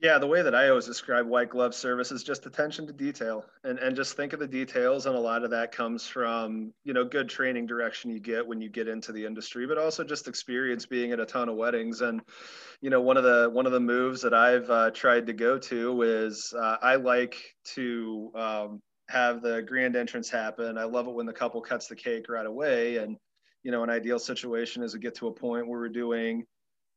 yeah, 0.00 0.18
the 0.18 0.26
way 0.26 0.42
that 0.42 0.54
I 0.54 0.68
always 0.68 0.86
describe 0.86 1.26
white 1.26 1.48
glove 1.48 1.74
service 1.74 2.10
is 2.10 2.22
just 2.22 2.44
attention 2.46 2.86
to 2.88 2.92
detail 2.92 3.46
and, 3.62 3.78
and 3.78 3.96
just 3.96 4.16
think 4.16 4.32
of 4.32 4.40
the 4.40 4.46
details. 4.46 5.06
And 5.06 5.14
a 5.14 5.20
lot 5.20 5.44
of 5.44 5.50
that 5.50 5.72
comes 5.72 6.06
from, 6.06 6.72
you 6.84 6.92
know, 6.92 7.04
good 7.04 7.28
training 7.28 7.66
direction 7.66 8.10
you 8.10 8.20
get 8.20 8.46
when 8.46 8.60
you 8.60 8.68
get 8.68 8.88
into 8.88 9.12
the 9.12 9.24
industry, 9.24 9.66
but 9.66 9.78
also 9.78 10.04
just 10.04 10.28
experience 10.28 10.84
being 10.84 11.12
at 11.12 11.20
a 11.20 11.26
ton 11.26 11.48
of 11.48 11.56
weddings. 11.56 12.00
And, 12.02 12.20
you 12.80 12.90
know, 12.90 13.00
one 13.00 13.16
of 13.16 13.24
the, 13.24 13.48
one 13.50 13.66
of 13.66 13.72
the 13.72 13.80
moves 13.80 14.20
that 14.22 14.34
I've 14.34 14.68
uh, 14.68 14.90
tried 14.90 15.26
to 15.28 15.32
go 15.32 15.58
to 15.58 16.02
is 16.02 16.52
uh, 16.54 16.76
I 16.82 16.96
like 16.96 17.36
to 17.74 18.30
um, 18.34 18.82
have 19.08 19.42
the 19.42 19.62
grand 19.62 19.96
entrance 19.96 20.28
happen. 20.28 20.76
I 20.76 20.84
love 20.84 21.06
it 21.06 21.14
when 21.14 21.26
the 21.26 21.32
couple 21.32 21.60
cuts 21.62 21.86
the 21.86 21.96
cake 21.96 22.28
right 22.28 22.46
away. 22.46 22.96
And, 22.96 23.16
you 23.62 23.70
know, 23.70 23.82
an 23.84 23.90
ideal 23.90 24.18
situation 24.18 24.82
is 24.82 24.92
to 24.92 24.98
get 24.98 25.14
to 25.16 25.28
a 25.28 25.32
point 25.32 25.66
where 25.66 25.78
we're 25.78 25.88
doing 25.88 26.44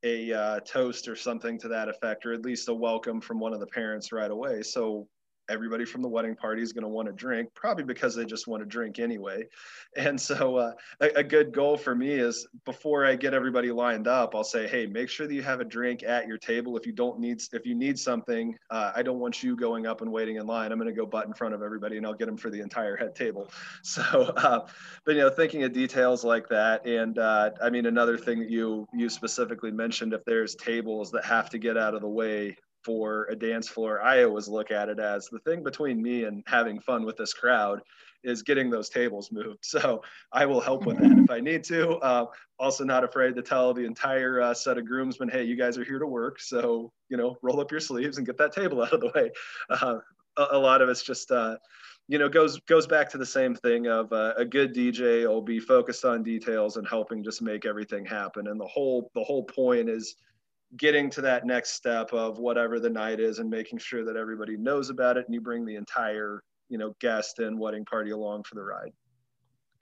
a 0.04 0.32
uh, 0.34 0.60
toast 0.62 1.08
or 1.08 1.16
something 1.16 1.58
to 1.60 1.68
that 1.68 1.90
effect, 1.90 2.26
or 2.26 2.34
at 2.34 2.44
least 2.44 2.70
a 2.70 2.74
welcome 2.74 3.20
from 3.20 3.40
one 3.40 3.54
of 3.54 3.60
the 3.60 3.68
parents 3.68 4.12
right 4.12 4.32
away. 4.32 4.62
So 4.62 5.08
everybody 5.50 5.86
from 5.86 6.02
the 6.02 6.08
wedding 6.08 6.36
party 6.36 6.62
is 6.62 6.74
going 6.74 6.84
to 6.84 6.90
want 6.90 7.08
to 7.08 7.14
drink, 7.14 7.50
probably 7.54 7.84
because 7.84 8.16
they 8.16 8.26
just 8.26 8.48
want 8.48 8.62
to 8.62 8.66
drink 8.66 9.00
anyway. 9.00 9.48
And 9.96 10.20
so, 10.20 10.58
uh, 10.58 10.74
a, 11.00 11.08
a, 11.20 11.24
good 11.24 11.52
goal 11.52 11.76
for 11.76 11.96
me 11.96 12.12
is 12.12 12.48
before 12.66 13.04
I 13.04 13.16
get 13.16 13.34
everybody 13.34 13.72
lined 13.72 14.08
up, 14.08 14.36
I'll 14.36 14.44
say, 14.44 14.68
"Hey, 14.68 14.86
make 14.86 15.10
sure 15.10 15.26
that 15.26 15.34
you 15.34 15.42
have 15.42 15.60
a 15.60 15.66
drink 15.66 16.04
at 16.04 16.28
your 16.28 16.38
table. 16.38 16.78
If 16.78 16.86
you 16.86 16.92
don't 16.92 17.20
need, 17.20 17.42
if 17.52 17.66
you 17.66 17.74
need 17.74 17.98
something, 17.98 18.56
uh, 18.70 18.92
I 18.96 19.02
don't 19.02 19.18
want 19.18 19.42
you 19.42 19.56
going 19.56 19.88
up 19.88 20.02
and 20.02 20.12
waiting 20.12 20.36
in 20.36 20.46
line. 20.46 20.72
I'm 20.72 20.78
going 20.78 20.94
to 20.94 20.96
go 20.96 21.08
butt 21.08 21.26
in 21.26 21.34
front 21.34 21.56
of 21.56 21.64
everybody, 21.64 21.98
and 21.98 22.06
I'll 22.06 22.14
get 22.14 22.28
them 22.28 22.38
for 22.38 22.52
the 22.52 22.62
entire 22.62 22.96
head 22.96 23.16
table." 23.16 23.50
So, 23.84 24.04
uh, 24.04 24.68
but 25.06 25.16
you 25.16 25.22
know, 25.22 25.30
thinking 25.30 25.64
of 25.64 25.72
details 25.72 26.24
like 26.24 26.48
that, 26.50 26.86
and 26.86 27.18
uh, 27.18 27.52
I 27.62 27.70
mean, 27.70 27.86
another 27.86 28.18
thing 28.18 28.40
that 28.40 28.50
you 28.50 28.88
you 28.94 29.10
specifically 29.10 29.72
mentioned, 29.72 30.14
if 30.14 30.24
there's 30.26 30.56
tables 30.56 31.10
that 31.12 31.26
have 31.26 31.50
to 31.52 31.58
get 31.58 31.78
out 31.78 31.96
of 31.96 32.02
the 32.02 32.08
way 32.08 32.58
for 32.88 33.28
a 33.30 33.36
dance 33.36 33.68
floor, 33.68 34.02
I 34.02 34.24
always 34.24 34.48
look 34.48 34.72
at 34.72 34.88
it 34.88 34.98
as 34.98 35.28
the 35.28 35.40
thing 35.40 35.62
between 35.62 36.02
me 36.02 36.24
and 36.24 36.42
having 36.48 36.80
fun 36.80 37.04
with 37.04 37.18
this 37.18 37.34
crowd 37.34 37.82
is 38.24 38.44
getting 38.44 38.70
those 38.70 38.88
tables 38.88 39.30
moved. 39.30 39.60
So 39.64 40.02
I 40.32 40.46
will 40.46 40.62
help 40.62 40.86
with 40.86 40.98
that 41.00 41.12
if 41.12 41.30
I 41.30 41.42
need 41.42 41.66
to. 41.66 41.98
Uh, 41.98 42.26
also, 42.58 42.86
not 42.86 43.04
afraid 43.04 43.36
to 43.36 43.42
tell 43.42 43.74
the 43.74 43.84
entire 43.84 44.40
uh, 44.40 44.54
set 44.54 44.78
of 44.78 44.86
groomsmen, 44.86 45.28
hey, 45.28 45.44
you 45.44 45.58
guys 45.58 45.78
are 45.78 45.84
here 45.84 46.00
to 46.00 46.08
work. 46.08 46.40
So, 46.40 46.94
you 47.10 47.18
know, 47.18 47.36
roll 47.42 47.60
up 47.60 47.72
your 47.72 47.82
sleeves 47.82 48.18
and 48.18 48.26
get 48.26 48.38
that 48.38 48.54
table 48.54 48.82
out 48.82 48.94
of 48.94 49.02
the 49.02 49.12
way. 49.14 49.32
Uh, 49.70 50.00
a, 50.38 50.48
a, 50.52 50.58
lot 50.58 50.82
of 50.82 50.88
it's 50.88 51.04
just, 51.04 51.30
uh, 51.32 51.58
you 52.08 52.18
know, 52.18 52.30
goes 52.30 52.58
goes 52.62 52.88
back 52.88 53.10
to 53.10 53.18
the 53.18 53.26
same 53.26 53.54
thing 53.54 53.88
of 53.88 54.14
uh, 54.14 54.34
a 54.38 54.46
good 54.46 54.74
DJ 54.74 55.28
will 55.28 55.42
be 55.42 55.60
focused 55.60 56.06
on 56.06 56.24
details 56.24 56.78
and 56.78 56.88
helping 56.88 57.22
just 57.22 57.42
make 57.42 57.66
everything 57.66 58.06
happen. 58.06 58.48
And 58.48 58.60
the 58.60 58.68
whole 58.68 59.12
the 59.14 59.24
whole 59.24 59.44
point 59.44 59.90
is 59.90 60.16
getting 60.76 61.10
to 61.10 61.22
that 61.22 61.46
next 61.46 61.72
step 61.72 62.12
of 62.12 62.40
whatever 62.40 62.80
the 62.80 62.90
night 62.90 63.20
is 63.20 63.40
and 63.40 63.50
making 63.50 63.80
sure 63.80 64.04
that 64.04 64.18
everybody 64.18 64.58
knows 64.58 64.90
about 64.90 65.18
it 65.18 65.26
and 65.26 65.34
you 65.34 65.40
bring 65.40 65.66
the 65.66 65.76
entire 65.76 66.44
you 66.70 66.78
know 66.78 66.94
guest 67.00 67.40
and 67.40 67.58
wedding 67.58 67.86
party 67.86 68.12
along 68.12 68.44
for 68.44 68.56
the 68.56 68.64
ride 68.64 68.92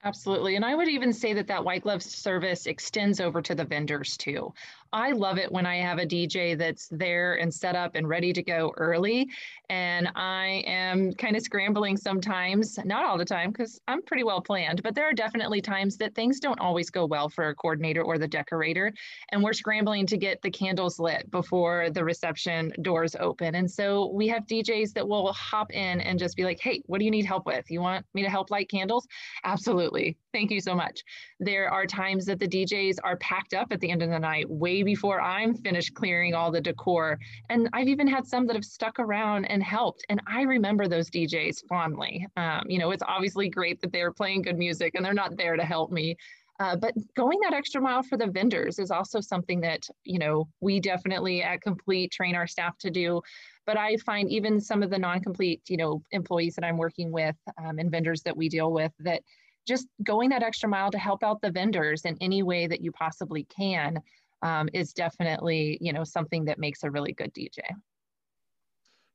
Absolutely. 0.04 0.54
And 0.54 0.64
I 0.64 0.74
would 0.74 0.88
even 0.88 1.12
say 1.12 1.32
that 1.32 1.48
that 1.48 1.64
white 1.64 1.82
glove 1.82 2.00
service 2.00 2.66
extends 2.66 3.18
over 3.20 3.42
to 3.42 3.56
the 3.56 3.64
vendors 3.64 4.16
too. 4.16 4.52
I 4.92 5.12
love 5.12 5.38
it 5.38 5.50
when 5.50 5.66
I 5.66 5.76
have 5.76 5.98
a 5.98 6.06
DJ 6.06 6.56
that's 6.56 6.88
there 6.90 7.34
and 7.34 7.52
set 7.52 7.74
up 7.74 7.94
and 7.94 8.08
ready 8.08 8.32
to 8.32 8.42
go 8.42 8.72
early. 8.76 9.28
And 9.68 10.08
I 10.14 10.62
am 10.66 11.12
kind 11.14 11.36
of 11.36 11.42
scrambling 11.42 11.96
sometimes, 11.96 12.78
not 12.84 13.04
all 13.04 13.18
the 13.18 13.24
time, 13.24 13.50
because 13.50 13.80
I'm 13.88 14.02
pretty 14.02 14.22
well 14.22 14.40
planned, 14.40 14.82
but 14.82 14.94
there 14.94 15.08
are 15.08 15.12
definitely 15.12 15.60
times 15.60 15.96
that 15.98 16.14
things 16.14 16.40
don't 16.40 16.60
always 16.60 16.90
go 16.90 17.04
well 17.04 17.28
for 17.28 17.48
a 17.48 17.54
coordinator 17.54 18.02
or 18.02 18.18
the 18.18 18.28
decorator. 18.28 18.92
And 19.30 19.42
we're 19.42 19.52
scrambling 19.52 20.06
to 20.06 20.16
get 20.16 20.40
the 20.42 20.50
candles 20.50 20.98
lit 20.98 21.30
before 21.30 21.90
the 21.90 22.04
reception 22.04 22.72
doors 22.82 23.16
open. 23.18 23.56
And 23.56 23.70
so 23.70 24.10
we 24.12 24.28
have 24.28 24.46
DJs 24.46 24.92
that 24.94 25.06
will 25.06 25.32
hop 25.32 25.72
in 25.72 26.00
and 26.00 26.18
just 26.18 26.36
be 26.36 26.44
like, 26.44 26.60
hey, 26.60 26.82
what 26.86 26.98
do 26.98 27.04
you 27.04 27.10
need 27.10 27.26
help 27.26 27.46
with? 27.46 27.70
You 27.70 27.80
want 27.80 28.06
me 28.14 28.22
to 28.22 28.30
help 28.30 28.50
light 28.50 28.70
candles? 28.70 29.06
Absolutely. 29.44 30.16
Thank 30.32 30.50
you 30.50 30.60
so 30.60 30.74
much. 30.74 31.02
There 31.40 31.70
are 31.70 31.86
times 31.86 32.26
that 32.26 32.38
the 32.38 32.48
DJs 32.48 32.96
are 33.02 33.16
packed 33.16 33.54
up 33.54 33.68
at 33.72 33.80
the 33.80 33.90
end 33.90 34.02
of 34.02 34.10
the 34.10 34.18
night, 34.18 34.48
way 34.76 34.82
before 34.82 35.20
I'm 35.20 35.54
finished 35.54 35.94
clearing 35.94 36.34
all 36.34 36.50
the 36.50 36.60
decor. 36.60 37.18
And 37.48 37.68
I've 37.72 37.88
even 37.88 38.06
had 38.06 38.26
some 38.26 38.46
that 38.46 38.56
have 38.56 38.64
stuck 38.64 38.98
around 38.98 39.46
and 39.46 39.62
helped. 39.62 40.04
And 40.08 40.20
I 40.26 40.42
remember 40.42 40.86
those 40.86 41.10
DJs 41.10 41.66
fondly. 41.68 42.26
Um, 42.36 42.64
you 42.68 42.78
know, 42.78 42.90
it's 42.90 43.02
obviously 43.06 43.48
great 43.48 43.80
that 43.80 43.92
they're 43.92 44.12
playing 44.12 44.42
good 44.42 44.58
music 44.58 44.94
and 44.94 45.04
they're 45.04 45.14
not 45.14 45.36
there 45.36 45.56
to 45.56 45.64
help 45.64 45.90
me. 45.90 46.16
Uh, 46.58 46.76
but 46.76 46.94
going 47.14 47.38
that 47.40 47.52
extra 47.52 47.80
mile 47.80 48.02
for 48.02 48.16
the 48.16 48.26
vendors 48.26 48.78
is 48.78 48.90
also 48.90 49.20
something 49.20 49.60
that 49.60 49.86
you 50.04 50.18
know 50.18 50.48
we 50.60 50.80
definitely 50.80 51.42
at 51.42 51.60
complete 51.60 52.10
train 52.10 52.34
our 52.34 52.46
staff 52.46 52.78
to 52.78 52.88
do 52.88 53.20
but 53.66 53.76
i 53.76 53.94
find 53.98 54.30
even 54.30 54.58
some 54.58 54.82
of 54.82 54.88
the 54.88 54.98
non-complete 54.98 55.60
you 55.68 55.76
know 55.76 56.00
employees 56.12 56.54
that 56.54 56.64
i'm 56.64 56.78
working 56.78 57.12
with 57.12 57.36
um, 57.62 57.78
and 57.78 57.90
vendors 57.90 58.22
that 58.22 58.34
we 58.34 58.48
deal 58.48 58.72
with 58.72 58.90
that 59.00 59.20
just 59.68 59.86
going 60.02 60.30
that 60.30 60.42
extra 60.42 60.66
mile 60.66 60.90
to 60.90 60.98
help 60.98 61.22
out 61.22 61.42
the 61.42 61.50
vendors 61.50 62.06
in 62.06 62.16
any 62.22 62.42
way 62.42 62.66
that 62.66 62.80
you 62.80 62.90
possibly 62.90 63.44
can 63.44 64.00
um, 64.42 64.68
is 64.72 64.92
definitely 64.92 65.78
you 65.80 65.92
know 65.92 66.04
something 66.04 66.44
that 66.44 66.58
makes 66.58 66.82
a 66.84 66.90
really 66.90 67.12
good 67.12 67.32
dj 67.34 67.60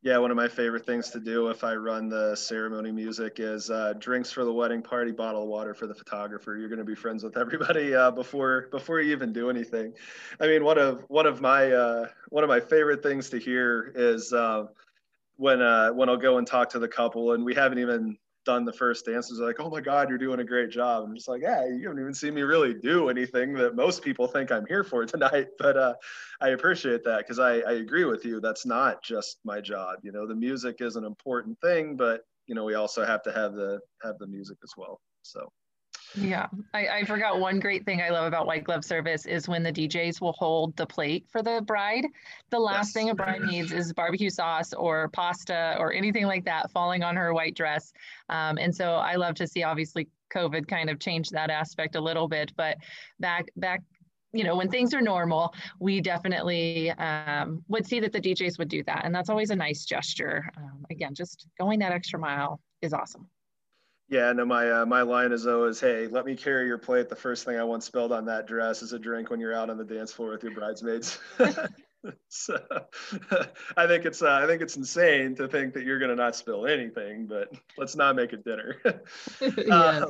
yeah, 0.04 0.18
one 0.18 0.32
of 0.32 0.38
my 0.38 0.48
favorite 0.48 0.84
things 0.84 1.12
to 1.12 1.20
do 1.20 1.50
if 1.50 1.64
I 1.64 1.76
run 1.76 2.10
the 2.10 2.36
ceremony 2.36 2.92
music 2.92 3.36
is 3.40 3.70
uh, 3.70 3.94
drinks 4.00 4.32
for 4.32 4.44
the 4.44 4.52
wedding 4.52 4.82
party, 4.82 5.12
bottle 5.12 5.44
of 5.44 5.48
water 5.48 5.76
for 5.76 5.86
the 5.86 5.94
photographer. 5.94 6.58
You're 6.58 6.70
going 6.70 6.80
to 6.80 6.86
be 6.86 6.96
friends 6.96 7.24
with 7.24 7.38
everybody 7.38 7.94
uh, 7.94 8.10
before 8.10 8.68
before 8.72 9.00
you 9.00 9.12
even 9.12 9.32
do 9.32 9.52
anything. 9.52 9.94
I 10.40 10.48
mean, 10.48 10.64
one 10.64 10.80
of 10.80 11.06
one 11.08 11.28
of 11.28 11.40
my 11.40 11.72
uh, 11.72 12.08
one 12.30 12.44
of 12.44 12.48
my 12.48 12.60
favorite 12.60 13.04
things 13.04 13.30
to 13.30 13.38
hear 13.38 13.92
is 13.94 14.34
uh, 14.34 14.66
when 15.36 15.62
uh, 15.62 15.92
when 15.92 16.10
I'll 16.10 16.18
go 16.18 16.40
and 16.40 16.48
talk 16.48 16.70
to 16.70 16.80
the 16.80 16.88
couple, 16.88 17.34
and 17.34 17.46
we 17.46 17.54
haven't 17.54 17.78
even 17.78 18.18
done 18.46 18.66
the 18.66 18.74
first 18.74 19.06
dances 19.06 19.40
like, 19.40 19.60
oh 19.60 19.70
my 19.70 19.82
God, 19.82 20.10
you're 20.10 20.18
doing 20.18 20.40
a 20.40 20.44
great 20.44 20.70
job. 20.72 21.04
I'm 21.04 21.16
just 21.16 21.28
like, 21.28 21.42
yeah, 21.42 21.66
you 21.66 21.84
haven't 21.84 22.02
even 22.02 22.14
seen 22.14 22.34
me 22.34 22.42
really 22.42 22.74
do 22.74 23.10
anything 23.10 23.54
that 23.54 23.76
most 23.76 24.02
people 24.02 24.28
think 24.28 24.52
I'm 24.52 24.66
here 24.66 24.84
for 24.84 25.06
tonight. 25.06 25.48
But 25.60 25.78
uh, 25.78 25.94
I 26.42 26.50
appreciate 26.50 27.04
that 27.04 27.20
because 27.20 27.40
I, 27.40 27.60
I 27.60 27.74
agree 27.74 28.06
with 28.06 28.26
you. 28.26 28.40
That's 28.40 28.66
not 28.66 29.04
just 29.04 29.40
my 29.44 29.62
job. 29.62 30.00
You 30.04 30.12
know, 30.12 30.28
the 30.28 30.36
music 30.36 30.78
is 30.80 30.96
an 30.96 31.04
important 31.04 31.60
thing, 31.62 31.96
but 31.96 32.22
you 32.48 32.56
know, 32.56 32.66
we 32.66 32.74
also 32.74 33.06
have 33.06 33.22
to 33.24 33.32
have 33.32 33.54
the 33.54 33.80
have 34.04 34.18
the 34.18 34.28
music 34.28 34.58
as 34.64 34.72
well. 34.76 35.00
So 35.22 35.52
yeah, 36.16 36.48
I, 36.74 36.88
I 36.88 37.04
forgot 37.06 37.40
one 37.40 37.60
great 37.60 37.86
thing 37.86 38.02
I 38.02 38.10
love 38.10 38.26
about 38.26 38.46
white 38.46 38.64
glove 38.64 38.84
service 38.84 39.26
is 39.26 39.48
when 39.48 39.64
the 39.64 39.72
DJs 39.72 40.20
will 40.20 40.34
hold 40.34 40.76
the 40.76 40.86
plate 40.86 41.26
for 41.30 41.42
the 41.42 41.62
bride. 41.62 42.06
The 42.50 42.60
last 42.60 42.88
yes. 42.88 42.94
thing 42.94 43.10
a 43.10 43.16
bride 43.16 43.42
needs 43.46 43.72
is 43.72 43.94
barbecue 43.94 44.30
sauce 44.30 44.74
or 44.74 45.10
pasta 45.10 45.76
or 45.80 45.94
anything 45.94 46.26
like 46.26 46.46
that 46.46 46.72
falling 46.72 47.04
on 47.04 47.16
her 47.16 47.34
white 47.34 47.56
dress. 47.56 47.94
Um, 48.30 48.58
and 48.58 48.76
so 48.76 48.96
I 48.96 49.16
love 49.16 49.36
to 49.36 49.48
see 49.48 49.64
obviously 49.64 50.08
COVID 50.34 50.68
kind 50.68 50.90
of 50.90 51.00
change 51.00 51.30
that 51.30 51.50
aspect 51.50 51.96
a 51.96 52.02
little 52.02 52.28
bit, 52.28 52.52
but 52.58 52.78
back 53.20 53.48
back 53.56 53.82
you 54.34 54.44
know 54.44 54.56
when 54.56 54.70
things 54.70 54.94
are 54.94 55.02
normal 55.02 55.54
we 55.80 56.00
definitely 56.00 56.90
um, 56.92 57.62
would 57.68 57.86
see 57.86 58.00
that 58.00 58.14
the 58.14 58.22
djs 58.22 58.58
would 58.58 58.70
do 58.70 58.82
that 58.84 59.02
and 59.04 59.14
that's 59.14 59.30
always 59.30 59.50
a 59.50 59.56
nice 59.56 59.84
gesture 59.84 60.50
um, 60.56 60.86
again 60.90 61.14
just 61.14 61.48
going 61.60 61.80
that 61.80 61.92
extra 61.92 62.18
mile 62.18 62.62
is 62.82 62.94
awesome 62.94 63.28
yeah, 64.12 64.34
no, 64.34 64.46
my 64.46 64.70
uh, 64.70 64.86
my 64.86 65.04
line 65.04 65.32
is 65.32 65.48
always, 65.48 65.80
"Hey, 65.80 66.08
let 66.08 66.26
me 66.26 66.36
carry 66.36 66.68
your 66.68 66.78
plate." 66.78 67.08
The 67.08 67.16
first 67.16 67.46
thing 67.46 67.58
I 67.58 67.64
want 67.64 67.82
spilled 67.82 68.12
on 68.12 68.26
that 68.26 68.46
dress 68.46 68.82
is 68.82 68.92
a 68.92 69.00
drink 69.00 69.30
when 69.30 69.40
you're 69.40 69.56
out 69.56 69.70
on 69.70 69.78
the 69.78 69.86
dance 69.86 70.12
floor 70.12 70.32
with 70.32 70.44
your 70.44 70.54
bridesmaids. 70.54 71.18
so 72.28 72.60
I 73.78 73.88
think 73.88 74.06
it's 74.06 74.22
uh, 74.22 74.34
I 74.44 74.48
think 74.48 74.62
it's 74.62 74.76
insane 74.76 75.34
to 75.36 75.48
think 75.48 75.74
that 75.76 75.86
you're 75.86 75.98
going 75.98 76.10
to 76.10 76.16
not 76.16 76.36
spill 76.36 76.68
anything, 76.68 77.26
but 77.26 77.54
let's 77.78 77.96
not 77.96 78.18
make 78.18 78.34
it 78.34 78.44
dinner. 78.44 78.76
yeah. 79.40 79.72
uh, 79.72 80.06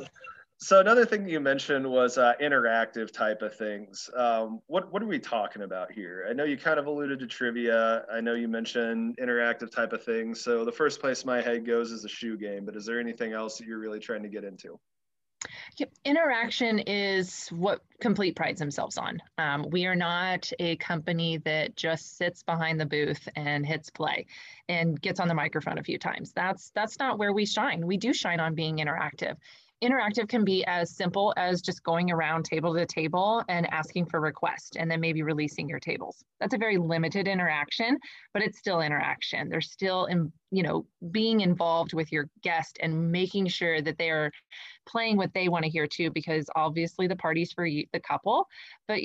so 0.62 0.78
another 0.78 1.04
thing 1.04 1.28
you 1.28 1.40
mentioned 1.40 1.90
was 1.90 2.18
uh, 2.18 2.34
interactive 2.40 3.12
type 3.12 3.42
of 3.42 3.52
things. 3.56 4.08
Um, 4.16 4.60
what 4.68 4.92
what 4.92 5.02
are 5.02 5.06
we 5.06 5.18
talking 5.18 5.62
about 5.62 5.90
here? 5.90 6.24
I 6.30 6.32
know 6.34 6.44
you 6.44 6.56
kind 6.56 6.78
of 6.78 6.86
alluded 6.86 7.18
to 7.18 7.26
trivia. 7.26 8.04
I 8.12 8.20
know 8.20 8.34
you 8.34 8.46
mentioned 8.46 9.18
interactive 9.20 9.72
type 9.72 9.92
of 9.92 10.04
things. 10.04 10.40
So 10.40 10.64
the 10.64 10.70
first 10.70 11.00
place 11.00 11.24
my 11.24 11.42
head 11.42 11.66
goes 11.66 11.90
is 11.90 12.04
a 12.04 12.08
shoe 12.08 12.36
game. 12.36 12.64
But 12.64 12.76
is 12.76 12.86
there 12.86 13.00
anything 13.00 13.32
else 13.32 13.58
that 13.58 13.66
you're 13.66 13.80
really 13.80 13.98
trying 13.98 14.22
to 14.22 14.28
get 14.28 14.44
into? 14.44 14.78
Interaction 16.04 16.78
is 16.80 17.48
what 17.48 17.80
Complete 18.00 18.36
prides 18.36 18.60
themselves 18.60 18.98
on. 18.98 19.20
Um, 19.38 19.66
we 19.70 19.86
are 19.86 19.96
not 19.96 20.50
a 20.60 20.76
company 20.76 21.38
that 21.38 21.76
just 21.76 22.16
sits 22.16 22.42
behind 22.44 22.80
the 22.80 22.86
booth 22.86 23.28
and 23.34 23.66
hits 23.66 23.90
play 23.90 24.26
and 24.68 25.00
gets 25.00 25.18
on 25.18 25.26
the 25.26 25.34
microphone 25.34 25.78
a 25.78 25.82
few 25.82 25.98
times. 25.98 26.32
That's 26.32 26.70
that's 26.70 26.98
not 27.00 27.18
where 27.18 27.32
we 27.32 27.46
shine. 27.46 27.84
We 27.86 27.96
do 27.96 28.12
shine 28.12 28.38
on 28.38 28.54
being 28.54 28.76
interactive 28.76 29.36
interactive 29.82 30.28
can 30.28 30.44
be 30.44 30.64
as 30.66 30.96
simple 30.96 31.34
as 31.36 31.60
just 31.60 31.82
going 31.82 32.10
around 32.10 32.44
table 32.44 32.74
to 32.74 32.86
table 32.86 33.42
and 33.48 33.66
asking 33.72 34.06
for 34.06 34.20
requests 34.20 34.76
and 34.76 34.90
then 34.90 35.00
maybe 35.00 35.22
releasing 35.22 35.68
your 35.68 35.80
tables. 35.80 36.24
That's 36.40 36.54
a 36.54 36.58
very 36.58 36.78
limited 36.78 37.26
interaction, 37.26 37.98
but 38.32 38.42
it's 38.42 38.58
still 38.58 38.80
interaction. 38.80 39.48
They're 39.48 39.60
still 39.60 40.06
in, 40.06 40.32
you 40.50 40.62
know, 40.62 40.86
being 41.10 41.40
involved 41.40 41.94
with 41.94 42.12
your 42.12 42.28
guest 42.42 42.78
and 42.80 43.10
making 43.10 43.48
sure 43.48 43.82
that 43.82 43.98
they're 43.98 44.30
playing 44.86 45.16
what 45.16 45.34
they 45.34 45.48
want 45.48 45.64
to 45.64 45.70
hear 45.70 45.86
too, 45.86 46.10
because 46.10 46.46
obviously 46.54 47.06
the 47.06 47.16
party's 47.16 47.52
for 47.52 47.66
you, 47.66 47.84
the 47.92 48.00
couple, 48.00 48.46
but 48.86 49.00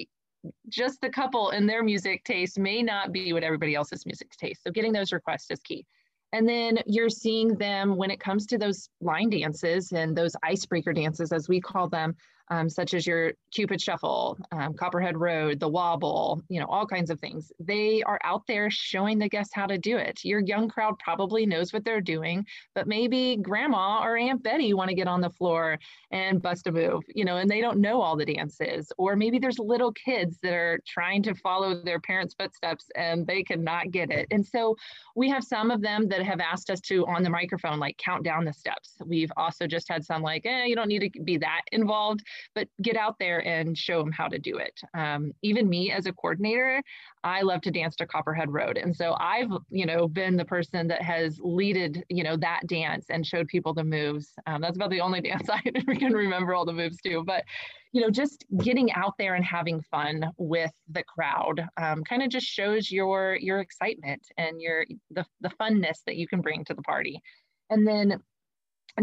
just 0.69 1.01
the 1.01 1.09
couple 1.09 1.49
and 1.49 1.67
their 1.67 1.83
music 1.83 2.23
taste 2.23 2.59
may 2.59 2.81
not 2.81 3.11
be 3.11 3.33
what 3.33 3.43
everybody 3.43 3.75
else's 3.75 4.05
music 4.05 4.29
taste. 4.31 4.63
So 4.63 4.71
getting 4.71 4.93
those 4.93 5.11
requests 5.11 5.49
is 5.51 5.59
key. 5.59 5.85
And 6.33 6.47
then 6.47 6.79
you're 6.85 7.09
seeing 7.09 7.55
them 7.55 7.95
when 7.95 8.11
it 8.11 8.19
comes 8.19 8.45
to 8.47 8.57
those 8.57 8.89
line 8.99 9.29
dances 9.29 9.91
and 9.91 10.15
those 10.15 10.35
icebreaker 10.43 10.93
dances, 10.93 11.31
as 11.31 11.47
we 11.47 11.61
call 11.61 11.87
them, 11.87 12.15
um, 12.49 12.69
such 12.69 12.93
as 12.93 13.05
your 13.05 13.33
Cupid 13.51 13.81
Shuffle, 13.81 14.37
um, 14.51 14.73
Copperhead 14.73 15.17
Road, 15.17 15.59
the 15.59 15.67
Wobble, 15.67 16.41
you 16.49 16.59
know, 16.59 16.65
all 16.67 16.85
kinds 16.85 17.09
of 17.09 17.19
things. 17.19 17.51
They 17.59 18.03
are 18.03 18.19
out 18.23 18.43
there 18.47 18.69
showing 18.69 19.19
the 19.19 19.29
guests 19.29 19.53
how 19.53 19.65
to 19.65 19.77
do 19.77 19.97
it. 19.97 20.23
Your 20.23 20.39
young 20.39 20.69
crowd 20.69 20.97
probably 20.99 21.45
knows 21.45 21.73
what 21.73 21.83
they're 21.83 22.01
doing, 22.01 22.45
but 22.75 22.87
maybe 22.87 23.37
Grandma 23.37 24.01
or 24.03 24.17
Aunt 24.17 24.43
Betty 24.43 24.73
want 24.73 24.89
to 24.89 24.95
get 24.95 25.07
on 25.07 25.21
the 25.21 25.29
floor 25.29 25.77
and 26.11 26.41
bust 26.41 26.67
a 26.67 26.71
move, 26.71 27.03
you 27.13 27.25
know, 27.25 27.37
and 27.37 27.49
they 27.49 27.61
don't 27.61 27.79
know 27.79 28.01
all 28.01 28.15
the 28.15 28.25
dances. 28.25 28.91
Or 28.97 29.15
maybe 29.15 29.39
there's 29.39 29.59
little 29.59 29.91
kids 29.91 30.37
that 30.43 30.53
are 30.53 30.79
trying 30.87 31.23
to 31.23 31.35
follow 31.35 31.81
their 31.83 31.99
parents' 31.99 32.35
footsteps 32.37 32.85
and 32.95 33.27
they 33.27 33.43
cannot 33.43 33.91
get 33.91 34.09
it. 34.09 34.27
And 34.31 34.45
so 34.45 34.75
we 35.15 35.29
have 35.29 35.43
some 35.43 35.71
of 35.71 35.81
them 35.81 36.07
that 36.09 36.23
have 36.23 36.39
asked 36.39 36.69
us 36.69 36.79
to 36.81 37.05
on 37.07 37.23
the 37.23 37.29
microphone, 37.29 37.79
like 37.79 37.97
count 37.97 38.23
down 38.23 38.45
the 38.45 38.53
steps. 38.53 38.95
We've 39.05 39.31
also 39.35 39.67
just 39.67 39.89
had 39.89 40.05
some 40.05 40.21
like, 40.21 40.45
eh, 40.45 40.65
you 40.65 40.75
don't 40.75 40.87
need 40.87 41.11
to 41.13 41.21
be 41.23 41.37
that 41.37 41.61
involved 41.71 42.23
but 42.55 42.67
get 42.81 42.95
out 42.95 43.15
there 43.19 43.45
and 43.45 43.77
show 43.77 43.99
them 43.99 44.11
how 44.11 44.27
to 44.27 44.39
do 44.39 44.57
it. 44.57 44.79
Um, 44.93 45.31
even 45.41 45.69
me 45.69 45.91
as 45.91 46.05
a 46.05 46.13
coordinator, 46.13 46.81
I 47.23 47.41
love 47.41 47.61
to 47.61 47.71
dance 47.71 47.95
to 47.97 48.07
Copperhead 48.07 48.51
Road. 48.51 48.77
And 48.77 48.95
so 48.95 49.15
I've, 49.19 49.51
you 49.69 49.85
know, 49.85 50.07
been 50.07 50.37
the 50.37 50.45
person 50.45 50.87
that 50.87 51.01
has 51.01 51.39
leaded, 51.41 52.03
you 52.09 52.23
know, 52.23 52.37
that 52.37 52.67
dance 52.67 53.05
and 53.09 53.25
showed 53.25 53.47
people 53.47 53.73
the 53.73 53.83
moves. 53.83 54.33
Um, 54.45 54.61
that's 54.61 54.77
about 54.77 54.89
the 54.89 55.01
only 55.01 55.21
dance 55.29 55.49
I 55.49 55.61
can 55.97 56.13
remember 56.13 56.53
all 56.53 56.65
the 56.65 56.73
moves 56.73 56.97
to, 57.01 57.23
But, 57.23 57.43
you 57.91 58.01
know, 58.01 58.09
just 58.09 58.45
getting 58.63 58.91
out 58.93 59.13
there 59.17 59.35
and 59.35 59.45
having 59.45 59.81
fun 59.81 60.31
with 60.37 60.71
the 60.89 61.03
crowd 61.03 61.65
um, 61.77 62.03
kind 62.03 62.21
of 62.21 62.29
just 62.29 62.45
shows 62.45 62.91
your 62.91 63.37
your 63.41 63.59
excitement 63.59 64.21
and 64.37 64.61
your 64.61 64.85
the, 65.09 65.25
the 65.41 65.49
funness 65.59 65.99
that 66.05 66.17
you 66.17 66.27
can 66.27 66.41
bring 66.41 66.63
to 66.65 66.73
the 66.73 66.81
party. 66.81 67.19
And 67.69 67.87
then 67.87 68.21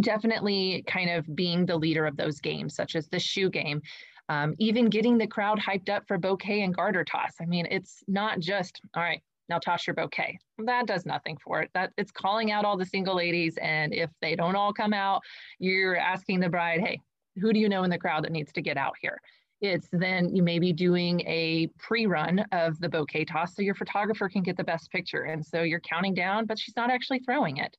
definitely 0.00 0.85
kind 0.87 1.11
of 1.11 1.35
being 1.35 1.66
the 1.66 1.76
leader 1.76 2.07
of 2.07 2.16
those 2.16 2.40
games, 2.40 2.74
such 2.74 2.96
as 2.96 3.09
the 3.09 3.18
shoe 3.18 3.50
game. 3.50 3.80
Um, 4.28 4.54
even 4.59 4.88
getting 4.88 5.18
the 5.18 5.26
crowd 5.26 5.61
hyped 5.61 5.90
up 5.90 6.04
for 6.09 6.16
bouquet 6.16 6.62
and 6.62 6.74
garter 6.74 7.04
toss. 7.04 7.35
I 7.40 7.44
mean, 7.44 7.66
it's 7.70 8.02
not 8.09 8.40
just, 8.40 8.80
all 8.94 9.02
right, 9.02 9.20
now 9.50 9.59
toss 9.59 9.87
your 9.87 9.94
bouquet. 9.94 10.38
That 10.59 10.87
does 10.87 11.04
nothing 11.04 11.37
for 11.44 11.61
it. 11.61 11.70
That 11.74 11.92
it's 11.98 12.11
calling 12.11 12.50
out 12.50 12.64
all 12.64 12.78
the 12.78 12.87
single 12.87 13.16
ladies. 13.16 13.59
And 13.61 13.92
if 13.92 14.11
they 14.22 14.35
don't 14.35 14.57
all 14.57 14.72
come 14.72 14.94
out, 14.94 15.20
you're 15.59 15.96
asking 15.96 16.40
the 16.40 16.48
bride, 16.48 16.80
hey, 16.80 17.00
who 17.37 17.52
do 17.52 17.59
you 17.59 17.68
know 17.68 17.85
in 17.85 17.90
the 17.90 17.98
crowd 17.98 18.24
that 18.24 18.33
needs 18.33 18.52
to 18.52 18.62
get 18.62 18.78
out 18.78 18.94
here? 19.00 19.20
It's 19.61 19.88
then 19.92 20.35
you 20.35 20.42
may 20.42 20.59
be 20.59 20.72
doing 20.72 21.20
a 21.20 21.68
pre-run 21.78 22.44
of 22.52 22.78
the 22.80 22.88
bouquet 22.88 23.24
toss 23.24 23.54
so 23.54 23.62
your 23.62 23.74
photographer 23.74 24.28
can 24.28 24.42
get 24.42 24.57
the 24.57 24.64
best 24.64 24.90
picture. 24.90 25.24
And 25.24 25.44
so 25.44 25.62
you're 25.62 25.80
counting 25.80 26.14
down, 26.14 26.46
but 26.46 26.59
she's 26.59 26.76
not 26.76 26.90
actually 26.90 27.20
throwing 27.20 27.59
it 27.59 27.76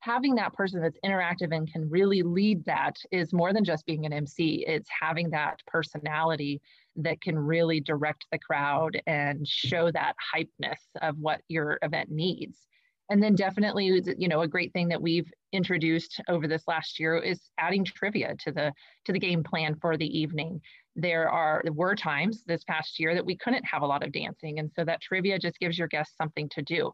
having 0.00 0.34
that 0.36 0.52
person 0.54 0.80
that's 0.80 0.98
interactive 1.04 1.54
and 1.54 1.70
can 1.70 1.88
really 1.90 2.22
lead 2.22 2.64
that 2.66 2.96
is 3.10 3.32
more 3.32 3.52
than 3.52 3.64
just 3.64 3.86
being 3.86 4.06
an 4.06 4.12
MC. 4.12 4.64
It's 4.66 4.88
having 5.00 5.30
that 5.30 5.60
personality 5.66 6.60
that 6.96 7.20
can 7.20 7.38
really 7.38 7.80
direct 7.80 8.26
the 8.30 8.38
crowd 8.38 9.00
and 9.06 9.46
show 9.46 9.90
that 9.92 10.14
hypeness 10.34 10.80
of 11.02 11.16
what 11.18 11.40
your 11.48 11.78
event 11.82 12.10
needs. 12.10 12.66
And 13.10 13.22
then 13.22 13.34
definitely, 13.34 14.02
you 14.18 14.28
know, 14.28 14.42
a 14.42 14.48
great 14.48 14.72
thing 14.72 14.88
that 14.88 15.00
we've 15.00 15.32
introduced 15.52 16.20
over 16.28 16.46
this 16.46 16.64
last 16.68 17.00
year 17.00 17.16
is 17.16 17.40
adding 17.56 17.84
trivia 17.84 18.36
to 18.40 18.52
the 18.52 18.72
to 19.06 19.12
the 19.12 19.18
game 19.18 19.42
plan 19.42 19.76
for 19.80 19.96
the 19.96 20.18
evening. 20.18 20.60
There 20.94 21.30
are 21.30 21.62
there 21.64 21.72
were 21.72 21.94
times 21.94 22.44
this 22.44 22.64
past 22.64 23.00
year 23.00 23.14
that 23.14 23.24
we 23.24 23.36
couldn't 23.36 23.64
have 23.64 23.80
a 23.80 23.86
lot 23.86 24.04
of 24.04 24.12
dancing, 24.12 24.58
and 24.58 24.70
so 24.70 24.84
that 24.84 25.00
trivia 25.00 25.38
just 25.38 25.58
gives 25.58 25.78
your 25.78 25.88
guests 25.88 26.16
something 26.18 26.50
to 26.50 26.62
do 26.62 26.92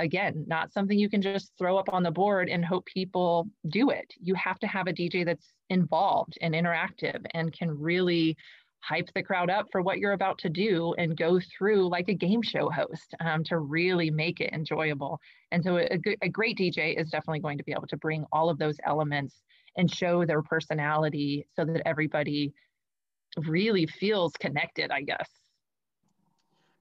again, 0.00 0.44
not 0.46 0.72
something 0.72 0.98
you 0.98 1.08
can 1.08 1.22
just 1.22 1.52
throw 1.58 1.76
up 1.76 1.88
on 1.92 2.02
the 2.02 2.10
board 2.10 2.48
and 2.48 2.64
hope 2.64 2.84
people 2.86 3.48
do 3.68 3.90
it. 3.90 4.12
You 4.20 4.34
have 4.34 4.58
to 4.60 4.66
have 4.66 4.86
a 4.86 4.92
DJ 4.92 5.24
that's 5.24 5.52
involved 5.70 6.36
and 6.40 6.54
interactive 6.54 7.24
and 7.32 7.52
can 7.52 7.70
really 7.70 8.36
hype 8.80 9.08
the 9.14 9.22
crowd 9.22 9.48
up 9.48 9.66
for 9.72 9.80
what 9.80 9.98
you're 9.98 10.12
about 10.12 10.36
to 10.38 10.50
do 10.50 10.94
and 10.98 11.16
go 11.16 11.40
through 11.40 11.88
like 11.88 12.08
a 12.08 12.14
game 12.14 12.42
show 12.42 12.68
host 12.68 13.14
um, 13.20 13.42
to 13.44 13.58
really 13.58 14.10
make 14.10 14.40
it 14.40 14.52
enjoyable. 14.52 15.18
And 15.52 15.64
so 15.64 15.78
a, 15.78 15.98
a 16.20 16.28
great 16.28 16.58
DJ 16.58 17.00
is 17.00 17.08
definitely 17.08 17.40
going 17.40 17.58
to 17.58 17.64
be 17.64 17.72
able 17.72 17.86
to 17.86 17.96
bring 17.96 18.26
all 18.30 18.50
of 18.50 18.58
those 18.58 18.76
elements 18.84 19.42
and 19.76 19.90
show 19.90 20.26
their 20.26 20.42
personality 20.42 21.46
so 21.56 21.64
that 21.64 21.86
everybody 21.86 22.52
really 23.36 23.86
feels 23.86 24.32
connected, 24.34 24.90
I 24.90 25.02
guess. 25.02 25.28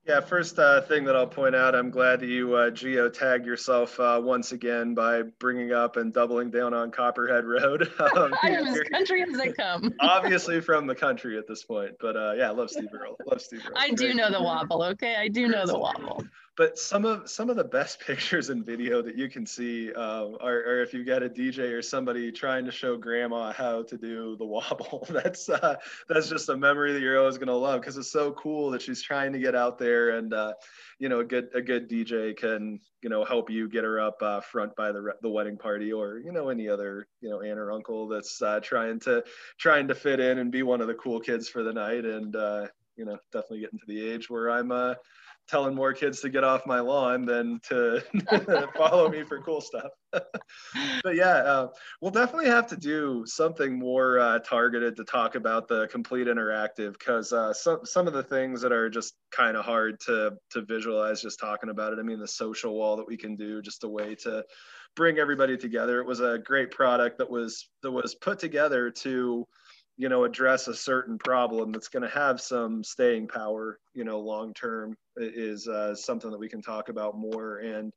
Yeah, 0.06 0.20
first 0.20 0.60
uh, 0.60 0.82
thing 0.82 1.06
that 1.06 1.16
I'll 1.16 1.28
point 1.28 1.56
out, 1.56 1.76
I'm 1.76 1.90
glad 1.90 2.20
that 2.20 2.28
you 2.28 2.56
uh, 2.56 2.72
geo 2.72 3.08
tagged 3.08 3.46
yourself 3.46 3.98
uh, 4.02 4.20
once 4.22 4.52
again 4.52 4.94
by 4.94 5.22
bringing 5.22 5.72
up 5.72 5.96
and 5.96 6.14
doubling 6.14 6.52
down 6.52 6.74
on 6.74 6.92
Copperhead 6.92 7.46
Road. 7.46 7.90
um, 8.18 8.34
I'm 8.44 8.68
as 8.68 8.80
country 8.92 9.24
as 9.24 9.38
they 9.38 9.54
come. 9.54 9.94
obviously 10.02 10.60
from 10.60 10.88
the 10.88 10.96
country 10.96 11.38
at 11.38 11.48
this 11.48 11.64
point, 11.64 11.94
but 12.02 12.18
uh, 12.18 12.34
yeah, 12.36 12.50
love 12.50 12.70
Steve 12.70 12.90
Earle. 12.94 13.16
Love 13.26 13.42
Steve 13.42 13.62
Earle. 13.66 13.78
I 13.78 13.92
do 13.92 14.14
know 14.14 14.30
the 14.30 14.44
wobble. 14.44 14.84
Okay, 14.84 15.16
I 15.16 15.30
do 15.30 15.48
know 15.48 15.66
the 15.66 15.80
wobble 15.80 16.22
but 16.56 16.78
some 16.78 17.04
of 17.04 17.30
some 17.30 17.50
of 17.50 17.56
the 17.56 17.64
best 17.64 18.00
pictures 18.06 18.50
and 18.50 18.66
video 18.66 19.02
that 19.02 19.18
you 19.18 19.30
can 19.30 19.46
see 19.46 19.92
um, 19.94 20.38
are, 20.40 20.60
are, 20.60 20.82
if 20.84 20.94
you've 20.94 21.08
got 21.08 21.24
a 21.24 21.30
DJ 21.30 21.72
or 21.74 21.82
somebody 21.82 22.32
trying 22.32 22.66
to 22.66 22.72
show 22.72 22.96
grandma 22.98 23.52
how 23.52 23.84
to 23.84 23.98
do 23.98 24.36
the 24.38 24.46
wobble. 24.54 25.08
That's 25.10 25.50
uh, 25.50 25.76
that's 26.08 26.30
just 26.30 26.50
a 26.50 26.58
memory 26.58 26.94
that 26.94 27.02
you're 27.02 27.20
always 27.20 27.38
gonna 27.38 27.56
love 27.56 27.82
because 27.82 27.98
it's 27.98 28.12
so 28.12 28.32
cool 28.34 28.72
that 28.72 28.82
she's 28.82 29.02
trying 29.02 29.34
to 29.34 29.40
get 29.40 29.56
out 29.56 29.78
there 29.78 30.12
and 30.12 30.34
uh, 30.34 30.54
you 31.00 31.10
know 31.10 31.20
a 31.20 31.26
good 31.26 31.50
a 31.54 31.62
good 31.62 31.90
DJ 31.90 32.36
can 32.36 32.80
you 33.02 33.10
know 33.10 33.26
help 33.26 33.50
you 33.50 33.68
get 33.68 33.84
her 33.84 34.00
up 34.00 34.18
uh, 34.22 34.40
front 34.40 34.76
by 34.76 34.92
the 34.92 35.14
the 35.22 35.30
wedding 35.30 35.58
party 35.58 35.92
or 35.92 36.20
you 36.20 36.32
know 36.32 36.50
any 36.50 36.70
other 36.70 37.08
you 37.22 37.30
know 37.30 37.42
aunt 37.42 37.60
or 37.60 37.72
uncle 37.72 38.08
that's 38.08 38.42
uh, 38.42 38.60
trying 38.60 39.00
to 39.00 39.24
trying 39.58 39.88
to 39.88 39.96
fit 39.96 40.20
in 40.20 40.40
and 40.40 40.52
be 40.52 40.64
one 40.64 40.82
of 40.82 40.88
the 40.88 40.94
cool 40.96 41.20
kids 41.20 41.50
for 41.50 41.64
the 41.64 41.74
night 41.74 42.06
and 42.06 42.36
uh, 42.36 42.68
you 42.96 43.06
know 43.06 43.18
definitely 43.32 43.62
getting 43.62 43.80
to 43.80 43.86
the 43.88 44.10
age 44.10 44.30
where 44.30 44.50
I'm 44.50 44.72
uh, 44.72 44.94
telling 45.48 45.76
more 45.76 45.94
kids 45.94 46.22
to 46.22 46.30
get 46.30 46.44
off 46.44 46.66
my 46.66 46.80
lawn 46.80 47.26
than 47.26 47.60
to 47.68 48.02
follow 48.78 49.10
me 49.10 49.24
for 49.24 49.42
cool 49.42 49.62
stuff. 49.62 49.90
but 51.04 51.16
yeah, 51.16 51.36
uh, 51.38 51.68
we'll 52.02 52.12
definitely 52.12 52.48
have 52.48 52.68
to 52.68 52.78
do 52.78 53.24
something 53.26 53.78
more 53.78 54.20
uh, 54.20 54.40
targeted 54.40 54.96
to 54.96 55.04
talk 55.04 55.36
about 55.36 55.68
the 55.68 55.88
complete 55.88 56.28
interactive 56.28 56.94
because 56.94 57.34
uh, 57.34 57.54
some 57.54 57.80
some 57.84 58.08
of 58.08 58.14
the 58.14 58.24
things 58.24 58.62
that 58.62 58.72
are 58.72 58.90
just 58.90 59.16
kind 59.32 59.58
of 59.58 59.66
hard 59.66 60.00
to 60.02 60.32
to 60.52 60.62
visualize 60.62 61.22
just 61.22 61.40
talking 61.40 61.70
about 61.70 61.94
it. 61.94 62.00
I 62.00 62.04
mean, 62.04 62.20
the 62.20 62.28
social 62.28 62.76
wall 62.76 62.96
that 62.98 63.08
we 63.08 63.18
can 63.18 63.36
do, 63.36 63.62
just 63.62 63.84
a 63.84 63.90
way 63.90 64.16
to 64.24 64.44
bring 64.96 65.18
everybody 65.18 65.58
together. 65.58 66.00
It 66.00 66.08
was 66.08 66.20
a 66.20 66.40
great 66.40 66.72
product 66.72 67.18
that 67.18 67.30
was 67.30 67.70
that 67.82 67.92
was 67.92 68.16
put 68.16 68.40
together 68.40 68.92
to 68.92 69.48
you 69.98 70.10
know 70.10 70.24
address 70.24 70.68
a 70.68 70.74
certain 70.74 71.18
problem 71.18 71.72
that's 71.72 71.88
going 71.88 72.04
to 72.04 72.10
have 72.10 72.42
some 72.42 72.84
staying 72.84 73.28
power 73.28 73.80
you 73.94 74.04
know 74.04 74.20
long 74.20 74.54
term 74.54 74.96
is 75.16 75.68
uh, 75.68 75.94
something 75.94 76.32
that 76.32 76.40
we 76.40 76.50
can 76.50 76.62
talk 76.62 76.90
about 76.90 77.18
more. 77.18 77.60
And 77.60 77.94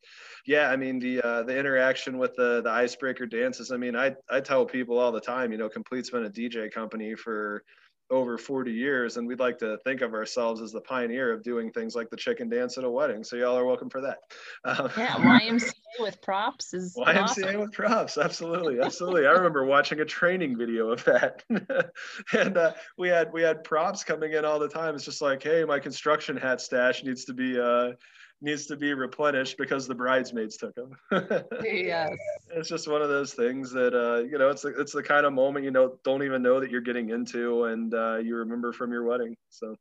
yeah 0.47 0.71
i 0.71 0.77
mean 0.77 0.99
the 0.99 1.21
uh, 1.23 1.43
the 1.43 1.57
interaction 1.57 2.19
with 2.19 2.35
the 2.37 2.63
the 2.63 2.71
icebreaker 2.71 3.27
dances 3.27 3.73
i 3.73 3.77
mean 3.77 3.97
i 3.97 4.15
i 4.31 4.41
tell 4.41 4.65
people 4.65 4.99
all 4.99 5.13
the 5.13 5.21
time 5.21 5.53
you 5.53 5.59
know 5.59 5.69
complete's 5.69 6.11
been 6.11 6.27
a 6.27 6.31
dj 6.31 6.71
company 6.71 7.15
for 7.15 7.63
over 8.11 8.39
40 8.39 8.71
years 8.71 9.17
and 9.17 9.27
we'd 9.27 9.41
like 9.41 9.59
to 9.59 9.79
think 9.79 10.01
of 10.01 10.15
ourselves 10.15 10.61
as 10.61 10.73
the 10.73 10.81
pioneer 10.81 11.33
of 11.33 11.43
doing 11.43 11.73
things 11.73 11.97
like 11.97 12.09
the 12.11 12.17
chicken 12.17 12.49
dance 12.49 12.79
at 12.79 12.85
a 12.85 12.91
wedding. 12.91 13.25
So 13.25 13.37
y'all 13.37 13.57
are 13.57 13.65
welcome 13.65 13.91
for 13.91 14.01
that. 14.01 14.19
Um, 14.65 14.91
yeah 14.97 15.17
ymca 15.41 15.73
with 15.99 16.21
props 16.23 16.73
is 16.73 16.97
ymca 16.97 17.23
awesome. 17.23 17.61
with 17.61 17.73
props 17.73 18.19
absolutely 18.19 18.81
absolutely. 18.81 19.27
I 19.27 19.33
remember 19.33 19.65
watching 19.65 20.01
a 20.01 20.05
training 20.05 20.57
video 20.57 20.91
of 20.91 21.05
that. 21.05 21.43
And 22.33 22.57
uh, 22.57 22.73
we 22.99 23.09
had 23.09 23.33
we 23.33 23.43
had 23.43 23.65
props 23.65 24.05
coming 24.05 24.33
in 24.33 24.45
all 24.45 24.59
the 24.59 24.69
time. 24.69 24.95
It's 24.95 25.05
just 25.05 25.23
like 25.23 25.43
hey 25.43 25.65
my 25.65 25.79
construction 25.79 26.37
hat 26.37 26.61
stash 26.61 27.05
needs 27.05 27.25
to 27.25 27.35
be 27.35 27.59
uh 27.59 27.93
needs 28.41 28.67
to 28.67 28.77
be 28.77 28.93
replenished 28.95 29.57
because 29.59 29.87
the 29.87 29.95
bridesmaids 29.95 30.57
took 30.57 30.75
them. 30.75 30.97
yes. 31.63 32.17
It's 32.51 32.69
just 32.69 32.89
one 32.89 33.03
of 33.03 33.09
those 33.09 33.33
things 33.35 33.71
that 33.73 33.95
uh, 33.95 34.25
you 34.25 34.39
know, 34.39 34.51
it's 34.51 34.63
the, 34.63 34.79
it's 34.79 34.93
the 34.93 35.03
kind 35.03 35.27
of 35.27 35.33
moment 35.33 35.65
you 35.65 35.71
know 35.71 35.99
don't 36.05 36.23
even 36.23 36.43
know 36.43 36.61
that 36.61 36.71
you're 36.71 36.81
getting 36.81 37.11
into, 37.11 37.65
and 37.65 37.95
uh, 37.95 38.17
you 38.17 38.37
remember 38.37 38.73
from 38.73 38.93
your 38.93 39.05
wedding. 39.05 39.37
So. 39.51 39.77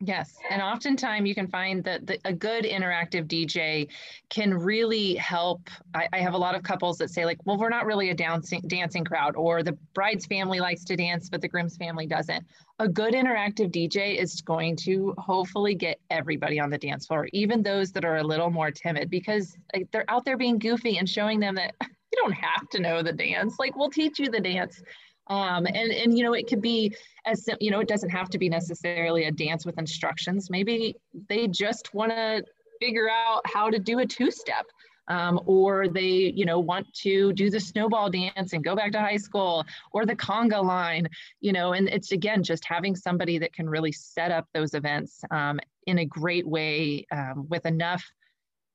Yes, 0.00 0.36
and 0.48 0.62
oftentimes 0.62 1.26
you 1.26 1.34
can 1.34 1.48
find 1.48 1.82
that 1.82 2.06
the, 2.06 2.20
a 2.24 2.32
good 2.32 2.64
interactive 2.64 3.26
DJ 3.26 3.88
can 4.30 4.54
really 4.54 5.16
help. 5.16 5.68
I, 5.92 6.06
I, 6.12 6.20
have 6.20 6.34
a 6.34 6.38
lot 6.38 6.54
of 6.54 6.62
couples 6.62 6.98
that 6.98 7.10
say 7.10 7.24
like, 7.24 7.44
"Well, 7.44 7.58
we're 7.58 7.68
not 7.68 7.84
really 7.84 8.10
a 8.10 8.14
dancing 8.14 8.62
dancing 8.68 9.04
crowd," 9.04 9.34
or 9.34 9.64
the 9.64 9.76
bride's 9.94 10.24
family 10.26 10.60
likes 10.60 10.84
to 10.84 10.96
dance, 10.96 11.28
but 11.28 11.40
the 11.40 11.48
groom's 11.48 11.76
family 11.76 12.06
doesn't. 12.06 12.46
A 12.78 12.86
good 12.86 13.12
interactive 13.12 13.72
DJ 13.72 14.16
is 14.16 14.40
going 14.40 14.76
to 14.76 15.14
hopefully 15.18 15.74
get 15.74 15.98
everybody 16.10 16.60
on 16.60 16.70
the 16.70 16.78
dance 16.78 17.06
floor, 17.06 17.28
even 17.32 17.60
those 17.60 17.90
that 17.90 18.04
are 18.04 18.18
a 18.18 18.24
little 18.24 18.50
more 18.50 18.70
timid, 18.70 19.10
because 19.10 19.56
like, 19.74 19.90
they're 19.90 20.08
out 20.08 20.24
there 20.24 20.36
being 20.36 20.60
goofy 20.60 20.98
and 20.98 21.08
showing 21.08 21.40
them 21.40 21.56
that 21.56 21.74
you 21.82 22.22
don't 22.22 22.34
have 22.34 22.68
to 22.70 22.78
know 22.78 23.02
the 23.02 23.12
dance. 23.12 23.56
Like, 23.58 23.76
we'll 23.76 23.90
teach 23.90 24.20
you 24.20 24.30
the 24.30 24.38
dance 24.38 24.80
um, 25.28 25.66
and, 25.66 25.92
and, 25.92 26.16
you 26.16 26.24
know, 26.24 26.32
it 26.32 26.46
could 26.46 26.62
be 26.62 26.94
as, 27.26 27.48
you 27.60 27.70
know, 27.70 27.80
it 27.80 27.88
doesn't 27.88 28.10
have 28.10 28.30
to 28.30 28.38
be 28.38 28.48
necessarily 28.48 29.24
a 29.24 29.32
dance 29.32 29.66
with 29.66 29.78
instructions. 29.78 30.50
Maybe 30.50 30.96
they 31.28 31.46
just 31.48 31.92
want 31.94 32.12
to 32.12 32.44
figure 32.80 33.08
out 33.10 33.42
how 33.44 33.70
to 33.70 33.78
do 33.78 33.98
a 33.98 34.06
two 34.06 34.30
step. 34.30 34.66
Um, 35.10 35.40
or 35.46 35.88
they, 35.88 36.34
you 36.36 36.44
know, 36.44 36.58
want 36.58 36.92
to 36.96 37.32
do 37.32 37.48
the 37.48 37.58
snowball 37.58 38.10
dance 38.10 38.52
and 38.52 38.62
go 38.62 38.76
back 38.76 38.92
to 38.92 39.00
high 39.00 39.16
school, 39.16 39.64
or 39.90 40.04
the 40.04 40.14
conga 40.14 40.62
line, 40.62 41.08
you 41.40 41.50
know, 41.50 41.72
and 41.72 41.88
it's 41.88 42.12
again 42.12 42.42
just 42.42 42.62
having 42.66 42.94
somebody 42.94 43.38
that 43.38 43.54
can 43.54 43.66
really 43.70 43.90
set 43.90 44.30
up 44.30 44.46
those 44.52 44.74
events 44.74 45.22
um, 45.30 45.60
in 45.86 46.00
a 46.00 46.04
great 46.04 46.46
way 46.46 47.06
um, 47.10 47.46
with 47.48 47.64
enough 47.64 48.04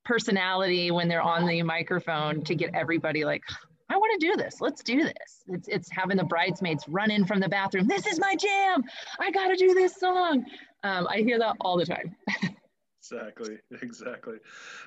personality 0.06 0.90
when 0.90 1.08
they're 1.08 1.22
on 1.22 1.46
the 1.46 1.62
microphone 1.62 2.44
to 2.46 2.56
get 2.56 2.74
everybody 2.74 3.26
like, 3.26 3.44
I 3.94 3.98
want 3.98 4.20
to 4.20 4.28
do 4.28 4.36
this. 4.36 4.60
Let's 4.60 4.82
do 4.82 5.04
this. 5.04 5.44
It's, 5.48 5.68
it's 5.68 5.92
having 5.92 6.18
the 6.18 6.24
bridesmaids 6.24 6.84
run 6.88 7.12
in 7.12 7.26
from 7.26 7.40
the 7.40 7.48
bathroom. 7.48 7.88
This 7.88 8.08
is 8.08 8.20
my 8.20 8.36
jam. 8.36 8.84
I 9.20 9.30
got 9.30 9.50
to 9.50 9.56
do 9.56 9.76
this 9.76 9.96
song. 9.96 10.46
Um, 10.84 11.08
I 11.12 11.18
hear 11.18 11.38
that 11.38 11.58
all 11.62 11.78
the 11.78 11.86
time. 11.86 12.16
exactly. 13.00 13.58
Exactly. 13.84 14.38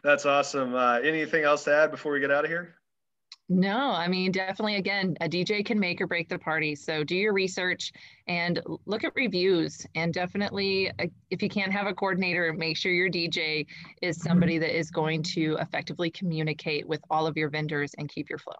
That's 0.02 0.26
awesome. 0.26 0.74
Uh, 0.74 0.98
anything 0.98 1.44
else 1.44 1.62
to 1.64 1.74
add 1.74 1.92
before 1.92 2.10
we 2.10 2.18
get 2.18 2.32
out 2.32 2.44
of 2.44 2.50
here? 2.50 2.74
No, 3.48 3.92
I 3.92 4.08
mean, 4.08 4.32
definitely, 4.32 4.74
again, 4.74 5.16
a 5.20 5.28
DJ 5.28 5.64
can 5.64 5.78
make 5.78 6.00
or 6.00 6.08
break 6.08 6.28
the 6.28 6.36
party. 6.36 6.74
So 6.74 7.04
do 7.04 7.14
your 7.14 7.32
research 7.32 7.92
and 8.26 8.60
look 8.86 9.04
at 9.04 9.12
reviews. 9.14 9.86
And 9.94 10.12
definitely, 10.12 10.90
uh, 10.98 11.06
if 11.30 11.42
you 11.42 11.48
can't 11.48 11.72
have 11.72 11.86
a 11.86 11.94
coordinator, 11.94 12.52
make 12.52 12.76
sure 12.76 12.90
your 12.90 13.08
DJ 13.08 13.66
is 14.02 14.20
somebody 14.20 14.58
that 14.58 14.76
is 14.76 14.90
going 14.90 15.22
to 15.34 15.56
effectively 15.60 16.10
communicate 16.10 16.88
with 16.88 17.00
all 17.08 17.28
of 17.28 17.36
your 17.36 17.50
vendors 17.50 17.94
and 17.98 18.08
keep 18.08 18.28
your 18.28 18.40
flow. 18.40 18.56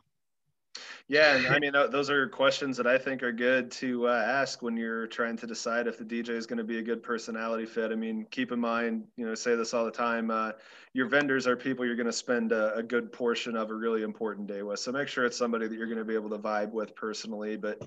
Yeah, 1.09 1.37
and 1.37 1.47
I 1.47 1.59
mean 1.61 1.73
those 1.73 2.11
are 2.11 2.29
questions 2.29 2.77
that 2.77 2.87
I 2.87 2.99
think 2.99 3.23
are 3.23 3.33
good 3.33 3.71
to 3.73 4.09
uh, 4.09 4.13
ask 4.13 4.63
when 4.63 4.77
you're 4.77 5.07
trying 5.07 5.37
to 5.39 5.47
decide 5.47 5.87
if 5.87 5.99
the 5.99 6.05
DJ 6.05 6.31
is 6.31 6.47
going 6.47 6.59
to 6.59 6.65
be 6.65 6.79
a 6.79 6.83
good 6.83 7.03
personality 7.03 7.67
fit. 7.67 7.93
I 7.93 7.95
mean, 7.95 8.27
keep 8.31 8.53
in 8.53 8.61
mind, 8.61 9.05
you 9.17 9.27
know, 9.27 9.35
say 9.35 9.55
this 9.55 9.73
all 9.73 9.85
the 9.85 9.91
time. 9.91 10.31
Uh, 10.31 10.53
your 10.93 11.07
vendors 11.07 11.47
are 11.47 11.57
people 11.57 11.85
you're 11.85 11.97
going 11.97 12.07
to 12.07 12.13
spend 12.13 12.53
a, 12.53 12.75
a, 12.77 12.83
good 12.83 13.13
portion 13.13 13.55
of 13.55 13.71
a 13.71 13.75
really 13.75 14.03
important 14.03 14.47
day 14.47 14.63
with. 14.63 14.81
So 14.81 14.91
make 14.93 15.09
sure 15.09 15.27
it's 15.27 15.37
somebody 15.37 15.69
that 15.69 15.77
you're 15.77 15.87
going 15.87 15.99
to 15.99 16.05
be 16.05 16.15
able 16.15 16.31
to 16.31 16.39
vibe 16.39 16.73
with 16.73 16.95
personally, 16.97 17.57
but 17.57 17.83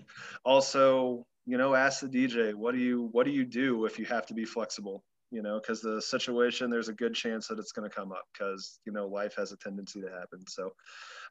also, 0.46 1.26
you 1.48 1.58
know, 1.58 1.74
ask 1.74 2.02
the 2.02 2.08
DJ, 2.08 2.54
what 2.54 2.74
do 2.74 2.80
you 2.80 3.10
what 3.12 3.26
do 3.26 3.32
you 3.32 3.44
do 3.46 3.86
if 3.86 3.98
you 3.98 4.06
have 4.06 4.28
to 4.28 4.34
be 4.34 4.46
flexible? 4.46 5.04
You 5.32 5.42
know, 5.42 5.60
because 5.60 5.82
the 5.82 6.02
situation, 6.02 6.70
there's 6.70 6.90
a 6.90 6.94
good 6.94 7.14
chance 7.14 7.48
that 7.48 7.60
it's 7.60 7.72
going 7.72 7.90
to 7.90 7.96
come 7.96 8.12
up 8.12 8.24
because, 8.34 8.80
you 8.86 8.92
know, 8.92 9.08
life 9.08 9.36
has 9.36 9.52
a 9.52 9.58
tendency 9.58 10.02
to 10.02 10.10
happen. 10.10 10.40
So 10.48 10.72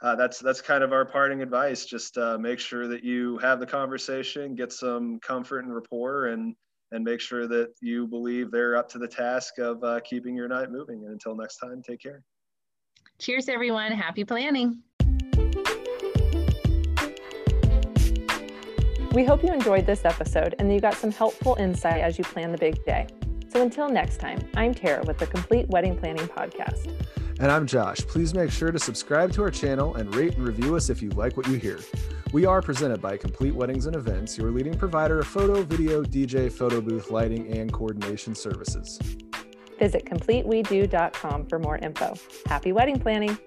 uh, 0.02 0.14
that's, 0.16 0.38
that's 0.38 0.60
kind 0.60 0.84
of 0.84 0.92
our 0.92 1.04
parting 1.04 1.42
advice. 1.42 1.84
Just 1.84 2.16
uh, 2.16 2.38
make 2.38 2.60
sure 2.60 2.86
that 2.88 3.02
you 3.02 3.38
have 3.38 3.60
the 3.60 3.66
conversation, 3.66 4.54
get 4.54 4.72
some 4.72 5.18
comfort 5.20 5.64
and 5.64 5.74
rapport 5.74 6.26
and, 6.26 6.54
and 6.92 7.04
make 7.04 7.20
sure 7.20 7.46
that 7.48 7.72
you 7.80 8.06
believe 8.06 8.50
they're 8.50 8.76
up 8.76 8.88
to 8.90 8.98
the 8.98 9.08
task 9.08 9.58
of 9.58 9.82
uh, 9.82 10.00
keeping 10.00 10.36
your 10.36 10.48
night 10.48 10.70
moving. 10.70 11.02
And 11.04 11.12
until 11.12 11.36
next 11.36 11.58
time, 11.58 11.82
take 11.82 12.00
care. 12.00 12.22
Cheers, 13.18 13.48
everyone. 13.48 13.92
Happy 13.92 14.24
planning. 14.24 14.82
We 19.12 19.24
hope 19.24 19.42
you 19.42 19.52
enjoyed 19.52 19.86
this 19.86 20.04
episode 20.04 20.54
and 20.58 20.70
that 20.70 20.74
you 20.74 20.80
got 20.80 20.94
some 20.94 21.10
helpful 21.10 21.56
insight 21.58 22.00
as 22.00 22.18
you 22.18 22.24
plan 22.24 22.52
the 22.52 22.58
big 22.58 22.84
day. 22.84 23.08
So 23.48 23.62
until 23.62 23.88
next 23.88 24.18
time, 24.18 24.38
I'm 24.54 24.74
Tara 24.74 25.02
with 25.04 25.18
the 25.18 25.26
Complete 25.26 25.68
Wedding 25.68 25.96
Planning 25.96 26.28
Podcast. 26.28 26.92
And 27.40 27.50
I'm 27.50 27.66
Josh. 27.66 27.98
Please 27.98 28.34
make 28.34 28.50
sure 28.50 28.70
to 28.70 28.78
subscribe 28.78 29.32
to 29.32 29.42
our 29.42 29.50
channel 29.50 29.94
and 29.94 30.14
rate 30.14 30.36
and 30.36 30.46
review 30.46 30.76
us 30.76 30.90
if 30.90 31.00
you 31.00 31.08
like 31.10 31.36
what 31.36 31.46
you 31.46 31.54
hear. 31.54 31.78
We 32.32 32.44
are 32.44 32.60
presented 32.60 33.00
by 33.00 33.16
Complete 33.16 33.54
Weddings 33.54 33.86
and 33.86 33.96
Events, 33.96 34.36
your 34.36 34.50
leading 34.50 34.74
provider 34.74 35.20
of 35.20 35.26
photo, 35.26 35.62
video, 35.62 36.02
DJ, 36.02 36.52
photo 36.52 36.82
booth, 36.82 37.10
lighting, 37.10 37.50
and 37.50 37.72
coordination 37.72 38.34
services. 38.34 38.98
Visit 39.78 40.04
CompleteWeDo.com 40.04 41.46
for 41.46 41.58
more 41.58 41.78
info. 41.78 42.14
Happy 42.46 42.72
wedding 42.72 42.98
planning! 42.98 43.38